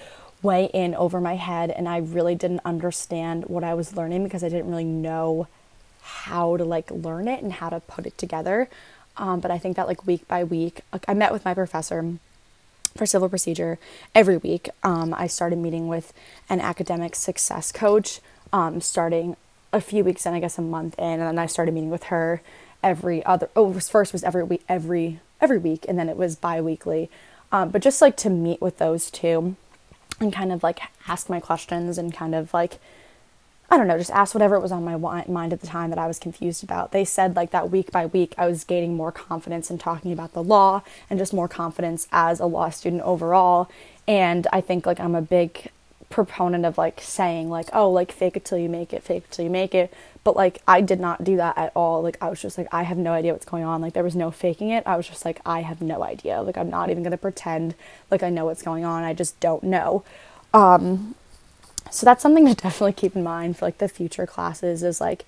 way 0.43 0.71
in 0.73 0.95
over 0.95 1.21
my 1.21 1.37
head 1.37 1.71
and 1.71 1.89
I 1.89 1.99
really 1.99 2.35
didn't 2.35 2.61
understand 2.65 3.47
what 3.47 3.65
I 3.65 3.75
was 3.75 3.97
learning 3.97 4.25
because 4.25 4.45
I 4.45 4.49
didn't 4.49 4.71
really 4.71 4.85
know 4.85 5.49
how 6.03 6.57
to 6.57 6.65
like 6.65 6.91
learn 6.91 7.29
it 7.29 7.43
and 7.43 7.55
how 7.55 7.69
to 7.69 7.81
put 7.81 8.07
it 8.07 8.17
together. 8.17 8.69
Um, 9.17 9.41
but 9.41 9.51
I 9.51 9.59
think 9.59 9.77
that 9.77 9.87
like 9.87 10.07
week 10.07 10.29
by 10.29 10.45
week, 10.45 10.83
like 10.93 11.05
I 11.09 11.15
met 11.15 11.33
with 11.33 11.45
my 11.45 11.55
professor 11.55 12.15
for 12.97 13.07
civil 13.07 13.29
procedure 13.29 13.79
every 14.15 14.37
week. 14.37 14.69
Um, 14.83 15.15
I 15.15 15.27
started 15.27 15.59
meeting 15.59 15.89
with 15.89 16.13
an 16.49 16.61
academic 16.61 17.15
success 17.15 17.73
coach 17.73 18.21
um, 18.53 18.81
starting 18.81 19.37
a 19.73 19.81
few 19.81 20.05
weeks 20.05 20.27
in, 20.27 20.35
I 20.35 20.41
guess 20.41 20.59
a 20.59 20.63
month 20.63 20.99
in, 20.99 21.05
and 21.05 21.23
then 21.23 21.39
I 21.39 21.47
started 21.47 21.75
meeting 21.75 21.91
with 21.91 22.05
her 22.05 22.43
every 22.83 23.25
other. 23.25 23.49
Oh, 23.57 23.69
was 23.69 23.89
first 23.89 24.13
was 24.13 24.25
every 24.25 24.45
week, 24.45 24.65
every 24.69 25.21
every 25.41 25.59
week, 25.59 25.85
and 25.89 25.99
then 25.99 26.09
it 26.09 26.17
was 26.17 26.37
biweekly. 26.37 27.11
Um, 27.53 27.71
but 27.71 27.83
just 27.83 28.03
like 28.03 28.17
to 28.19 28.31
meet 28.31 28.61
with 28.61 28.79
those 28.79 29.11
two 29.11 29.57
and 30.21 30.33
kind 30.33 30.53
of 30.53 30.63
like 30.63 30.81
ask 31.07 31.29
my 31.29 31.41
questions 31.41 31.99
and 31.99 32.13
kind 32.13 32.35
of 32.35 32.53
like 32.55 32.79
I 33.69 33.77
don't 33.77 33.89
know, 33.89 33.99
just 33.99 34.13
ask 34.13 34.33
whatever 34.33 34.55
it 34.55 34.61
was 34.61 34.71
on 34.71 34.85
my 34.85 34.97
mind 34.97 35.53
at 35.53 35.61
the 35.61 35.67
time 35.67 35.91
that 35.91 35.99
I 35.99 36.07
was 36.07 36.21
confused 36.21 36.63
about. 36.63 36.93
They 36.93 37.05
said 37.05 37.35
like 37.35 37.51
that 37.51 37.69
week 37.69 37.91
by 37.91 38.07
week 38.07 38.33
I 38.39 38.47
was 38.47 38.63
gaining 38.63 38.95
more 38.95 39.11
confidence 39.11 39.71
in 39.71 39.79
talking 39.79 40.13
about 40.13 40.35
the 40.35 40.43
law 40.43 40.83
and 41.11 41.19
just 41.19 41.35
more 41.35 41.49
confidence 41.49 42.07
as 42.13 42.39
a 42.39 42.47
law 42.47 42.71
student 42.71 43.03
overall. 43.03 43.69
And 44.07 44.47
I 44.53 44.61
think 44.61 44.87
like 44.87 45.01
I'm 45.01 45.17
a 45.17 45.23
big 45.23 45.71
proponent 46.09 46.65
of 46.65 46.79
like 46.79 47.01
saying 47.01 47.51
like 47.51 47.69
oh 47.73 47.91
like 47.91 48.13
fake 48.13 48.37
it 48.37 48.45
till 48.45 48.59
you 48.59 48.69
make 48.69 48.93
it 48.93 49.03
fake 49.03 49.25
it 49.25 49.31
till 49.31 49.45
you 49.45 49.51
make 49.51 49.75
it. 49.75 49.93
But 50.25 50.37
like 50.37 50.61
i 50.67 50.81
did 50.81 51.01
not 51.01 51.25
do 51.25 51.37
that 51.37 51.59
at 51.59 51.73
all. 51.75 52.03
Like 52.03 52.17
i 52.21 52.29
was 52.29 52.41
just 52.41 52.57
like 52.59 52.69
i 52.73 52.83
have 52.83 52.99
no 52.99 53.13
idea 53.13 53.33
what's 53.33 53.45
going 53.45 53.65
on. 53.65 53.81
Like 53.81 53.93
there 53.93 54.05
was 54.05 54.17
no 54.17 54.31
faking 54.31 54.71
it. 54.71 54.85
I 54.87 54.97
was 54.97 55.09
just 55.09 55.25
like 55.25 55.41
i 55.45 55.63
have 55.63 55.83
no 55.83 56.03
idea. 56.03 56.43
Like 56.43 56.57
i'm 56.57 56.71
not 56.71 56.91
even 56.91 57.03
going 57.03 57.13
to 57.13 57.17
pretend 57.17 57.75
like 58.11 58.23
i 58.23 58.31
know 58.31 58.45
what's 58.45 58.63
going 58.63 58.85
on. 58.85 59.03
I 59.03 59.15
just 59.15 59.39
don't 59.41 59.65
know. 59.65 60.05
Um 60.55 61.15
so 61.91 62.05
that's 62.05 62.23
something 62.23 62.47
to 62.47 62.55
definitely 62.63 62.93
keep 62.93 63.17
in 63.17 63.23
mind 63.23 63.57
for 63.57 63.65
like 63.65 63.79
the 63.79 63.89
future 63.89 64.27
classes 64.27 64.83
is 64.83 65.01
like 65.01 65.25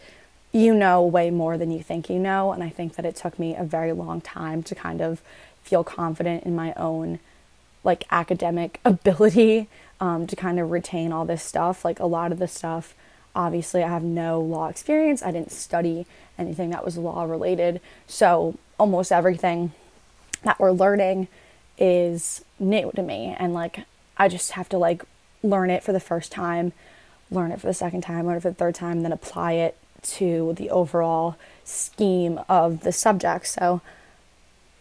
you 0.53 0.75
know 0.75 1.05
way 1.05 1.31
more 1.31 1.59
than 1.59 1.71
you 1.71 1.83
think 1.83 2.09
you 2.09 2.19
know. 2.19 2.53
And 2.53 2.63
i 2.63 2.69
think 2.69 2.95
that 2.95 3.05
it 3.05 3.17
took 3.17 3.39
me 3.39 3.57
a 3.57 3.65
very 3.65 3.93
long 3.93 4.21
time 4.21 4.63
to 4.65 4.75
kind 4.75 5.01
of 5.01 5.23
feel 5.63 5.85
confident 5.85 6.45
in 6.45 6.55
my 6.55 6.73
own 6.75 7.19
like 7.85 8.05
academic 8.11 8.81
ability 8.85 9.69
um, 10.01 10.27
to 10.27 10.37
kind 10.37 10.59
of 10.59 10.71
retain 10.71 11.13
all 11.13 11.25
this 11.25 11.43
stuff. 11.43 11.85
Like 11.85 12.01
a 12.01 12.07
lot 12.07 12.33
of 12.33 12.39
the 12.39 12.49
stuff, 12.49 12.95
obviously, 13.35 13.83
I 13.83 13.89
have 13.89 14.03
no 14.03 14.41
law 14.41 14.69
experience. 14.69 15.23
I 15.23 15.31
didn't 15.31 15.53
study 15.53 16.07
anything 16.39 16.71
that 16.71 16.85
was 16.85 16.97
law 16.97 17.25
related. 17.25 17.81
So 18.07 18.57
almost 18.79 19.11
everything 19.13 19.73
that 20.43 20.61
we're 20.61 20.71
learning 20.71 21.29
is 21.77 22.45
new 22.59 22.91
to 22.95 23.03
me. 23.03 23.35
And 23.39 23.53
like, 23.53 23.81
I 24.17 24.29
just 24.29 24.53
have 24.53 24.69
to 24.71 24.79
like 24.79 25.03
learn 25.43 25.71
it 25.71 25.83
for 25.83 25.93
the 25.93 26.01
first 26.01 26.33
time, 26.33 26.73
learn 27.31 27.53
it 27.53 27.61
for 27.61 27.67
the 27.67 27.75
second 27.75 28.03
time, 28.03 28.27
learn 28.27 28.37
it 28.37 28.43
for 28.43 28.51
the 28.51 28.55
third 28.55 28.75
time, 28.75 29.03
then 29.03 29.13
apply 29.13 29.53
it 29.53 29.77
to 30.01 30.55
the 30.57 30.71
overall 30.71 31.37
scheme 31.65 32.41
of 32.49 32.81
the 32.81 32.93
subject. 32.93 33.47
So 33.47 33.81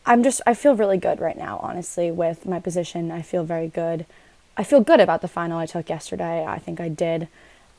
I'm 0.05 0.23
just, 0.23 0.41
I 0.45 0.53
feel 0.53 0.75
really 0.75 0.97
good 0.97 1.19
right 1.19 1.37
now, 1.37 1.59
honestly, 1.61 2.11
with 2.11 2.45
my 2.45 2.59
position. 2.59 3.11
I 3.11 3.21
feel 3.21 3.43
very 3.43 3.67
good 3.67 4.05
I 4.57 4.63
feel 4.63 4.81
good 4.81 4.99
about 4.99 5.21
the 5.21 5.27
final 5.27 5.59
I 5.59 5.67
took 5.67 5.87
yesterday. 5.87 6.43
I 6.43 6.57
think 6.57 6.79
I 6.79 6.89
did 6.89 7.27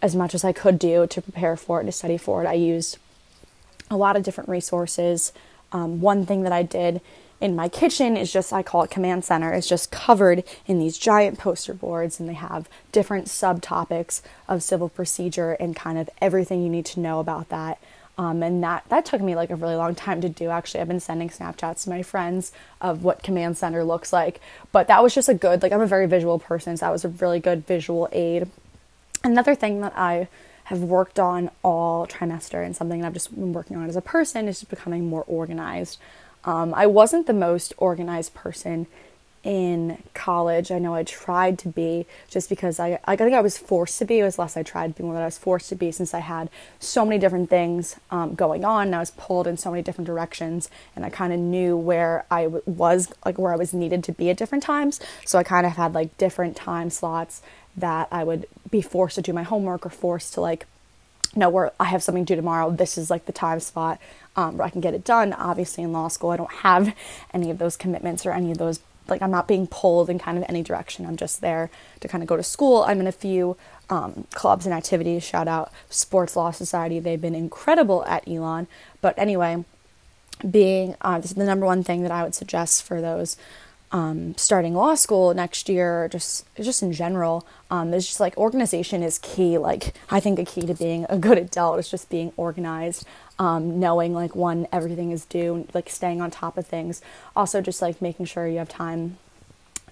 as 0.00 0.14
much 0.14 0.32
as 0.32 0.44
I 0.44 0.52
could 0.52 0.78
do 0.78 1.08
to 1.08 1.20
prepare 1.20 1.56
for 1.56 1.80
it, 1.80 1.84
to 1.84 1.92
study 1.92 2.16
for 2.16 2.44
it. 2.44 2.46
I 2.46 2.52
used 2.52 2.98
a 3.90 3.96
lot 3.96 4.14
of 4.14 4.22
different 4.22 4.48
resources. 4.48 5.32
Um, 5.72 6.00
one 6.00 6.24
thing 6.24 6.42
that 6.44 6.52
I 6.52 6.62
did 6.62 7.00
in 7.40 7.56
my 7.56 7.68
kitchen 7.68 8.16
is 8.16 8.32
just 8.32 8.52
I 8.52 8.62
call 8.62 8.84
it 8.84 8.90
command 8.90 9.24
center. 9.24 9.52
It's 9.52 9.68
just 9.68 9.90
covered 9.90 10.44
in 10.66 10.78
these 10.78 10.98
giant 10.98 11.36
poster 11.36 11.74
boards 11.74 12.20
and 12.20 12.28
they 12.28 12.34
have 12.34 12.68
different 12.92 13.26
subtopics 13.26 14.22
of 14.46 14.62
civil 14.62 14.88
procedure 14.88 15.52
and 15.52 15.74
kind 15.74 15.98
of 15.98 16.08
everything 16.20 16.62
you 16.62 16.68
need 16.68 16.86
to 16.86 17.00
know 17.00 17.18
about 17.18 17.48
that. 17.48 17.80
Um, 18.18 18.42
and 18.42 18.62
that 18.64 18.84
that 18.88 19.04
took 19.04 19.20
me 19.20 19.36
like 19.36 19.50
a 19.50 19.56
really 19.56 19.76
long 19.76 19.94
time 19.94 20.20
to 20.22 20.28
do. 20.28 20.50
Actually, 20.50 20.80
I've 20.80 20.88
been 20.88 20.98
sending 20.98 21.28
Snapchats 21.28 21.84
to 21.84 21.90
my 21.90 22.02
friends 22.02 22.52
of 22.80 23.04
what 23.04 23.22
command 23.22 23.56
center 23.56 23.84
looks 23.84 24.12
like. 24.12 24.40
But 24.72 24.88
that 24.88 25.02
was 25.02 25.14
just 25.14 25.28
a 25.28 25.34
good 25.34 25.62
like 25.62 25.72
I'm 25.72 25.80
a 25.80 25.86
very 25.86 26.06
visual 26.06 26.38
person, 26.40 26.76
so 26.76 26.86
that 26.86 26.92
was 26.92 27.04
a 27.04 27.08
really 27.08 27.38
good 27.38 27.64
visual 27.66 28.08
aid. 28.10 28.48
Another 29.22 29.54
thing 29.54 29.80
that 29.82 29.92
I 29.96 30.28
have 30.64 30.82
worked 30.82 31.18
on 31.18 31.50
all 31.62 32.06
trimester 32.06 32.64
and 32.64 32.76
something 32.76 33.00
that 33.00 33.06
I've 33.06 33.14
just 33.14 33.34
been 33.34 33.52
working 33.52 33.76
on 33.76 33.88
as 33.88 33.96
a 33.96 34.02
person 34.02 34.48
is 34.48 34.60
just 34.60 34.70
becoming 34.70 35.08
more 35.08 35.24
organized. 35.26 35.98
Um, 36.44 36.74
I 36.74 36.86
wasn't 36.86 37.26
the 37.26 37.32
most 37.32 37.72
organized 37.78 38.34
person 38.34 38.86
in 39.44 40.02
college. 40.14 40.70
I 40.70 40.78
know 40.78 40.94
I 40.94 41.04
tried 41.04 41.58
to 41.60 41.68
be 41.68 42.06
just 42.28 42.48
because 42.48 42.80
I, 42.80 42.98
I 43.04 43.16
think 43.16 43.34
I 43.34 43.40
was 43.40 43.56
forced 43.56 43.98
to 43.98 44.04
be. 44.04 44.18
It 44.18 44.24
was 44.24 44.38
less 44.38 44.56
I 44.56 44.62
tried 44.62 44.88
to 44.88 45.02
be 45.02 45.04
more 45.04 45.14
than 45.14 45.22
I 45.22 45.26
was 45.26 45.38
forced 45.38 45.68
to 45.70 45.74
be 45.74 45.92
since 45.92 46.12
I 46.12 46.20
had 46.20 46.50
so 46.80 47.04
many 47.04 47.18
different 47.18 47.50
things 47.50 47.96
um, 48.10 48.34
going 48.34 48.64
on 48.64 48.88
and 48.88 48.96
I 48.96 49.00
was 49.00 49.12
pulled 49.12 49.46
in 49.46 49.56
so 49.56 49.70
many 49.70 49.82
different 49.82 50.06
directions 50.06 50.68
and 50.94 51.04
I 51.04 51.10
kind 51.10 51.32
of 51.32 51.38
knew 51.38 51.76
where 51.76 52.24
I 52.30 52.44
w- 52.44 52.62
was, 52.66 53.12
like 53.24 53.38
where 53.38 53.52
I 53.52 53.56
was 53.56 53.72
needed 53.72 54.04
to 54.04 54.12
be 54.12 54.30
at 54.30 54.36
different 54.36 54.64
times. 54.64 55.00
So 55.24 55.38
I 55.38 55.42
kind 55.42 55.66
of 55.66 55.72
had 55.72 55.94
like 55.94 56.16
different 56.18 56.56
time 56.56 56.90
slots 56.90 57.42
that 57.76 58.08
I 58.10 58.24
would 58.24 58.46
be 58.70 58.82
forced 58.82 59.14
to 59.16 59.22
do 59.22 59.32
my 59.32 59.44
homework 59.44 59.86
or 59.86 59.90
forced 59.90 60.34
to 60.34 60.40
like 60.40 60.66
know 61.36 61.48
where 61.48 61.72
I 61.78 61.84
have 61.84 62.02
something 62.02 62.24
due 62.24 62.36
tomorrow. 62.36 62.70
This 62.70 62.98
is 62.98 63.10
like 63.10 63.26
the 63.26 63.32
time 63.32 63.60
spot 63.60 64.00
um, 64.36 64.56
where 64.56 64.66
I 64.66 64.70
can 64.70 64.80
get 64.80 64.94
it 64.94 65.04
done. 65.04 65.32
Obviously, 65.32 65.84
in 65.84 65.92
law 65.92 66.08
school, 66.08 66.30
I 66.30 66.36
don't 66.36 66.52
have 66.52 66.94
any 67.34 67.50
of 67.50 67.58
those 67.58 67.76
commitments 67.76 68.24
or 68.24 68.32
any 68.32 68.50
of 68.50 68.58
those. 68.58 68.80
Like, 69.10 69.22
I'm 69.22 69.30
not 69.30 69.48
being 69.48 69.66
pulled 69.66 70.10
in 70.10 70.18
kind 70.18 70.38
of 70.38 70.44
any 70.48 70.62
direction. 70.62 71.06
I'm 71.06 71.16
just 71.16 71.40
there 71.40 71.70
to 72.00 72.08
kind 72.08 72.22
of 72.22 72.28
go 72.28 72.36
to 72.36 72.42
school. 72.42 72.82
I'm 72.82 73.00
in 73.00 73.06
a 73.06 73.12
few 73.12 73.56
um, 73.90 74.26
clubs 74.32 74.66
and 74.66 74.74
activities. 74.74 75.22
Shout 75.22 75.48
out 75.48 75.72
Sports 75.90 76.36
Law 76.36 76.50
Society. 76.50 77.00
They've 77.00 77.20
been 77.20 77.34
incredible 77.34 78.04
at 78.04 78.26
Elon. 78.28 78.66
But 79.00 79.18
anyway, 79.18 79.64
being 80.48 80.94
uh, 81.00 81.20
the 81.20 81.44
number 81.44 81.66
one 81.66 81.82
thing 81.82 82.02
that 82.02 82.12
I 82.12 82.22
would 82.22 82.34
suggest 82.34 82.82
for 82.82 83.00
those 83.00 83.36
um, 83.90 84.36
starting 84.36 84.74
law 84.74 84.94
school 84.94 85.32
next 85.32 85.68
year, 85.68 86.08
just 86.10 86.44
just 86.56 86.82
in 86.82 86.92
general, 86.92 87.46
um, 87.70 87.92
it's 87.94 88.06
just 88.06 88.20
like 88.20 88.36
organization 88.36 89.02
is 89.02 89.18
key. 89.18 89.56
Like 89.56 89.94
I 90.10 90.20
think 90.20 90.38
a 90.38 90.44
key 90.44 90.62
to 90.62 90.74
being 90.74 91.06
a 91.08 91.18
good 91.18 91.38
adult 91.38 91.78
is 91.78 91.90
just 91.90 92.10
being 92.10 92.32
organized, 92.36 93.06
um, 93.38 93.80
knowing 93.80 94.12
like 94.12 94.36
when 94.36 94.66
everything 94.72 95.10
is 95.10 95.24
due, 95.24 95.66
like 95.72 95.88
staying 95.88 96.20
on 96.20 96.30
top 96.30 96.58
of 96.58 96.66
things. 96.66 97.00
Also, 97.34 97.60
just 97.60 97.80
like 97.80 98.02
making 98.02 98.26
sure 98.26 98.46
you 98.46 98.58
have 98.58 98.68
time 98.68 99.16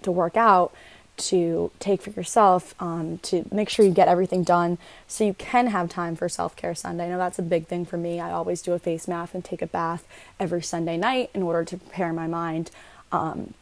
to 0.03 0.13
work 0.13 0.37
out, 0.37 0.73
to 1.17 1.71
take 1.81 2.03
for 2.03 2.11
yourself, 2.11 2.75
um, 2.81 3.19
to 3.19 3.47
make 3.51 3.69
sure 3.69 3.85
you 3.85 3.93
get 3.93 4.09
everything 4.09 4.43
done 4.43 4.79
so 5.07 5.25
you 5.25 5.35
can 5.35 5.69
have 5.69 5.89
time 5.89 6.17
for 6.17 6.29
self 6.29 6.55
care 6.57 6.75
Sunday. 6.75 7.07
I 7.07 7.09
know 7.09 7.19
that's 7.19 7.39
a 7.39 7.43
big 7.43 7.67
thing 7.67 7.87
for 7.87 7.97
me. 7.97 8.21
I 8.21 8.31
always 8.31 8.63
do 8.63 8.73
a 8.73 8.79
face 8.79 9.09
mask 9.09 9.35
and 9.35 9.45
take 9.45 9.63
a 9.63 9.67
bath 9.67 10.07
every 10.39 10.63
Sunday 10.63 10.97
night 10.97 11.31
in 11.33 11.43
order 11.43 11.65
to 11.65 11.77
prepare 11.79 12.13
my 12.13 12.27
mind. 12.27 12.71
Um, 13.11 13.55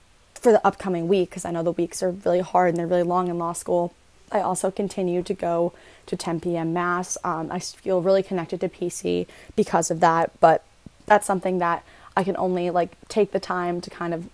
for 0.45 0.53
the 0.53 0.65
upcoming 0.65 1.09
week 1.09 1.31
because 1.31 1.47
I 1.47 1.51
know 1.53 1.63
the 1.63 1.73
weeks 1.73 2.03
are 2.03 2.11
really 2.11 2.41
hard 2.41 2.69
and 2.69 2.77
they're 2.77 2.87
really 2.87 3.03
long 3.03 3.29
in 3.29 3.39
law 3.39 3.55
school. 3.55 3.95
I 4.31 4.41
also 4.41 4.71
continue 4.71 5.23
to 5.23 5.33
go 5.33 5.73
to 6.05 6.17
10 6.19 6.41
p.m. 6.41 6.75
mass. 6.75 7.17
Um, 7.25 7.51
I 7.51 7.59
feel 7.61 8.03
really 8.03 8.23
connected 8.23 8.61
to 8.61 8.69
PC 8.69 9.27
because 9.57 9.91
of 9.91 10.01
that, 10.01 10.39
but 10.41 10.63
that's 11.07 11.27
something 11.27 11.59
that 11.59 11.83
I 12.15 12.25
can 12.25 12.37
only 12.37 12.69
like 12.69 12.93
take 13.09 13.33
the 13.33 13.41
time 13.41 13.81
to 13.81 13.89
kind 13.89 14.13
of 14.13 14.29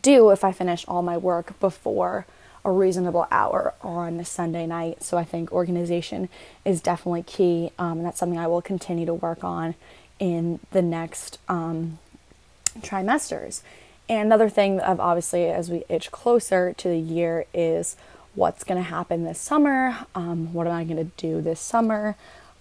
do 0.00 0.30
if 0.30 0.42
I 0.42 0.52
finish 0.52 0.86
all 0.88 1.02
my 1.02 1.18
work 1.18 1.60
before 1.60 2.24
a 2.64 2.70
reasonable 2.70 3.26
hour 3.30 3.74
on 3.82 4.24
Sunday 4.24 4.66
night. 4.66 5.02
So 5.02 5.18
I 5.18 5.24
think 5.24 5.52
organization 5.52 6.30
is 6.64 6.80
definitely 6.80 7.24
key, 7.24 7.72
um, 7.78 7.98
and 7.98 8.06
that's 8.06 8.18
something 8.18 8.38
I 8.38 8.46
will 8.46 8.62
continue 8.62 9.04
to 9.04 9.14
work 9.14 9.44
on 9.44 9.74
in 10.18 10.60
the 10.70 10.80
next 10.80 11.38
um, 11.46 11.98
trimesters. 12.78 13.60
And 14.10 14.26
another 14.26 14.48
thing 14.48 14.80
of 14.80 14.98
obviously 14.98 15.44
as 15.46 15.70
we 15.70 15.84
itch 15.88 16.10
closer 16.10 16.72
to 16.72 16.88
the 16.88 16.98
year 16.98 17.46
is 17.54 17.96
what's 18.34 18.64
going 18.64 18.82
to 18.82 18.88
happen 18.88 19.22
this 19.22 19.38
summer. 19.38 19.98
Um, 20.16 20.52
what 20.52 20.66
am 20.66 20.72
I 20.72 20.82
going 20.82 20.96
to 20.96 21.12
do 21.16 21.40
this 21.40 21.60
summer? 21.60 22.16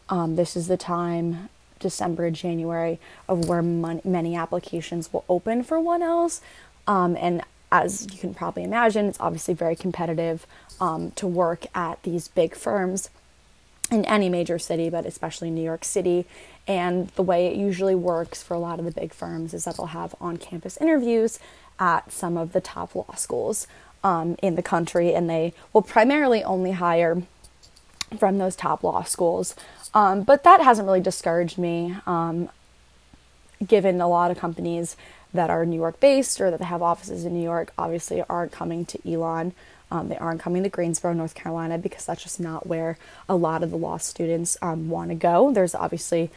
Um, 0.10 0.36
this 0.36 0.56
is 0.56 0.68
the 0.68 0.78
time, 0.78 1.50
December, 1.80 2.30
January, 2.30 3.00
of 3.28 3.50
where 3.50 3.64
mon- 3.64 4.02
many 4.04 4.36
applications 4.36 5.12
will 5.12 5.26
open 5.28 5.64
for 5.64 5.80
1Ls. 5.80 6.42
Um, 6.86 7.18
and 7.20 7.42
as 7.72 8.08
you 8.12 8.20
can 8.20 8.36
probably 8.36 8.64
imagine, 8.64 9.08
it's 9.08 9.20
obviously 9.20 9.56
very 9.56 9.76
competitive 9.76 10.46
um, 10.80 11.10
to 11.12 11.26
work 11.26 11.66
at 11.74 12.04
these 12.04 12.28
big 12.28 12.56
firms 12.56 13.10
in 13.92 14.06
any 14.06 14.30
major 14.30 14.60
city, 14.60 14.90
but 14.90 15.06
especially 15.06 15.50
New 15.50 15.64
York 15.64 15.84
City. 15.84 16.26
And 16.68 17.08
the 17.10 17.24
way 17.24 17.48
it 17.48 17.56
usually 17.56 17.96
works 17.96 18.44
for 18.44 18.54
a 18.54 18.60
lot 18.60 18.80
of 18.80 18.86
the 18.86 18.92
big 18.92 19.14
firms 19.14 19.54
is 19.54 19.66
that 19.66 19.78
they'll 19.78 19.88
have 19.88 20.16
on 20.22 20.38
campus 20.38 20.78
interviews 20.78 21.40
at 21.80 22.12
some 22.12 22.38
of 22.38 22.54
the 22.54 22.62
top 22.62 22.94
law 22.94 23.16
schools 23.16 23.66
um, 24.04 24.36
in 24.42 24.56
the 24.56 24.62
country, 24.62 25.14
and 25.14 25.30
they 25.30 25.54
will 25.74 25.82
primarily 25.82 26.44
only 26.44 26.72
hire 26.72 27.24
from 28.18 28.38
those 28.38 28.56
top 28.56 28.84
law 28.84 29.04
schools. 29.04 29.56
Um, 29.94 30.24
but 30.24 30.44
that 30.44 30.62
hasn't 30.62 30.86
really 30.86 31.02
discouraged 31.02 31.58
me, 31.58 31.96
um, 32.06 32.50
given 33.66 34.00
a 34.02 34.08
lot 34.08 34.32
of 34.32 34.38
companies 34.38 34.96
that 35.34 35.50
are 35.50 35.66
New 35.66 35.76
York 35.76 36.00
based 36.00 36.42
or 36.42 36.50
that 36.52 36.62
have 36.62 36.82
offices 36.82 37.26
in 37.26 37.34
New 37.34 37.44
York 37.44 37.72
obviously 37.78 38.24
aren't 38.30 38.52
coming 38.52 38.86
to 38.86 39.12
Elon. 39.12 39.54
Um, 39.92 40.10
they 40.10 40.18
aren't 40.18 40.40
coming 40.40 40.64
to 40.64 40.70
Greensboro, 40.70 41.14
North 41.14 41.34
Carolina, 41.34 41.78
because 41.78 42.06
that's 42.06 42.22
just 42.22 42.40
not 42.40 42.68
where 42.68 42.98
a 43.28 43.36
lot 43.36 43.64
of 43.64 43.72
the 43.72 43.78
law 43.78 43.98
students 43.98 44.58
um, 44.62 44.90
want 44.90 45.10
to 45.10 45.16
go. 45.16 45.52
There's 45.52 45.74
obviously 45.74 46.30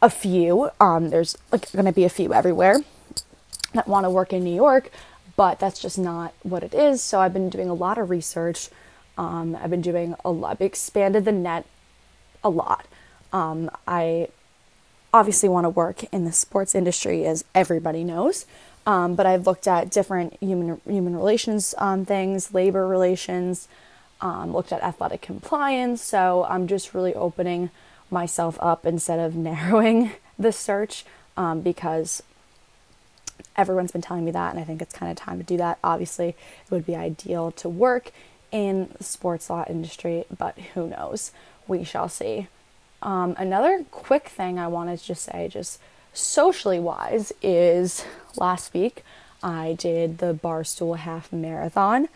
a 0.00 0.08
few. 0.08 0.70
Um, 0.80 1.10
there's 1.10 1.36
like, 1.52 1.70
going 1.72 1.84
to 1.84 1.92
be 1.92 2.04
a 2.04 2.08
few 2.08 2.32
everywhere 2.32 2.78
that 3.74 3.86
want 3.88 4.04
to 4.04 4.10
work 4.10 4.32
in 4.32 4.44
New 4.44 4.54
York, 4.54 4.90
but 5.36 5.58
that's 5.58 5.80
just 5.80 5.98
not 5.98 6.32
what 6.42 6.62
it 6.62 6.72
is. 6.72 7.02
So 7.02 7.20
I've 7.20 7.32
been 7.32 7.50
doing 7.50 7.68
a 7.68 7.74
lot 7.74 7.98
of 7.98 8.08
research. 8.08 8.70
Um, 9.18 9.56
I've 9.56 9.70
been 9.70 9.82
doing 9.82 10.14
a 10.24 10.30
lot. 10.30 10.60
Expanded 10.60 11.24
the 11.24 11.32
net 11.32 11.66
a 12.42 12.48
lot. 12.48 12.86
Um, 13.32 13.70
I 13.86 14.28
obviously 15.12 15.48
want 15.48 15.64
to 15.64 15.70
work 15.70 16.04
in 16.12 16.24
the 16.24 16.32
sports 16.32 16.74
industry, 16.74 17.26
as 17.26 17.44
everybody 17.54 18.02
knows. 18.02 18.46
Um, 18.86 19.14
but 19.14 19.24
I've 19.24 19.46
looked 19.46 19.66
at 19.66 19.90
different 19.90 20.36
human 20.40 20.80
human 20.86 21.16
relations 21.16 21.74
um, 21.78 22.04
things, 22.04 22.52
labor 22.52 22.86
relations, 22.86 23.68
um, 24.20 24.52
looked 24.52 24.72
at 24.72 24.82
athletic 24.82 25.22
compliance. 25.22 26.02
So 26.02 26.46
I'm 26.48 26.66
just 26.66 26.94
really 26.94 27.14
opening 27.14 27.70
myself 28.10 28.58
up 28.60 28.84
instead 28.84 29.18
of 29.18 29.34
narrowing 29.48 30.12
the 30.38 30.52
search 30.52 31.04
um, 31.36 31.60
because 31.60 32.22
everyone's 33.56 33.92
been 33.92 34.02
telling 34.02 34.24
me 34.24 34.30
that, 34.32 34.50
and 34.50 34.60
I 34.60 34.64
think 34.64 34.82
it's 34.82 34.94
kind 34.94 35.10
of 35.10 35.16
time 35.16 35.38
to 35.38 35.44
do 35.44 35.56
that. 35.56 35.78
Obviously, 35.82 36.28
it 36.28 36.70
would 36.70 36.86
be 36.86 36.96
ideal 36.96 37.50
to 37.52 37.68
work 37.68 38.10
in 38.50 38.88
the 38.98 39.04
sports 39.04 39.50
law 39.50 39.64
industry, 39.68 40.24
but 40.36 40.56
who 40.74 40.88
knows? 40.88 41.32
We 41.66 41.84
shall 41.84 42.08
see. 42.08 42.48
Um, 43.02 43.34
another 43.36 43.84
quick 43.90 44.28
thing 44.28 44.58
I 44.58 44.68
wanted 44.68 44.98
to 44.98 45.04
just 45.04 45.24
say, 45.24 45.48
just 45.48 45.80
socially 46.14 46.80
wise, 46.80 47.32
is 47.42 48.04
last 48.36 48.72
week 48.72 49.04
I 49.42 49.76
did 49.78 50.18
the 50.18 50.34
Barstool 50.34 50.96
Half 50.96 51.32
Marathon. 51.32 52.08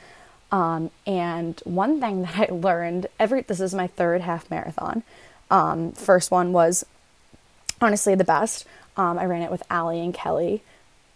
Um, 0.51 0.91
and 1.07 1.61
one 1.65 2.01
thing 2.01 2.23
that 2.23 2.51
I 2.51 2.53
learned 2.53 3.07
every 3.19 3.43
this 3.43 3.61
is 3.61 3.75
my 3.75 3.87
third 3.87 4.23
half 4.23 4.51
marathon. 4.51 5.03
Um, 5.51 5.93
first 5.93 6.31
one 6.31 6.53
was 6.53 6.85
honestly 7.81 8.15
the 8.15 8.25
best. 8.25 8.67
Um, 8.97 9.19
I 9.19 9.27
ran 9.27 9.43
it 9.43 9.51
with 9.51 9.63
Allie 9.71 10.01
and 10.01 10.13
Kelly. 10.13 10.63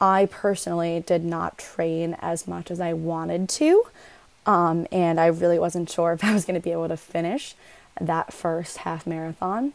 I 0.00 0.26
personally 0.30 1.02
did 1.06 1.24
not 1.24 1.58
train 1.58 2.16
as 2.20 2.48
much 2.48 2.70
as 2.70 2.80
I 2.80 2.92
wanted 2.92 3.48
to, 3.50 3.84
um, 4.46 4.86
and 4.90 5.20
I 5.20 5.26
really 5.26 5.58
wasn't 5.58 5.90
sure 5.90 6.12
if 6.14 6.24
I 6.24 6.32
was 6.32 6.44
going 6.44 6.60
to 6.60 6.64
be 6.64 6.72
able 6.72 6.88
to 6.88 6.96
finish 6.96 7.54
that 8.00 8.32
first 8.32 8.78
half 8.78 9.06
marathon. 9.06 9.72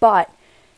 But 0.00 0.30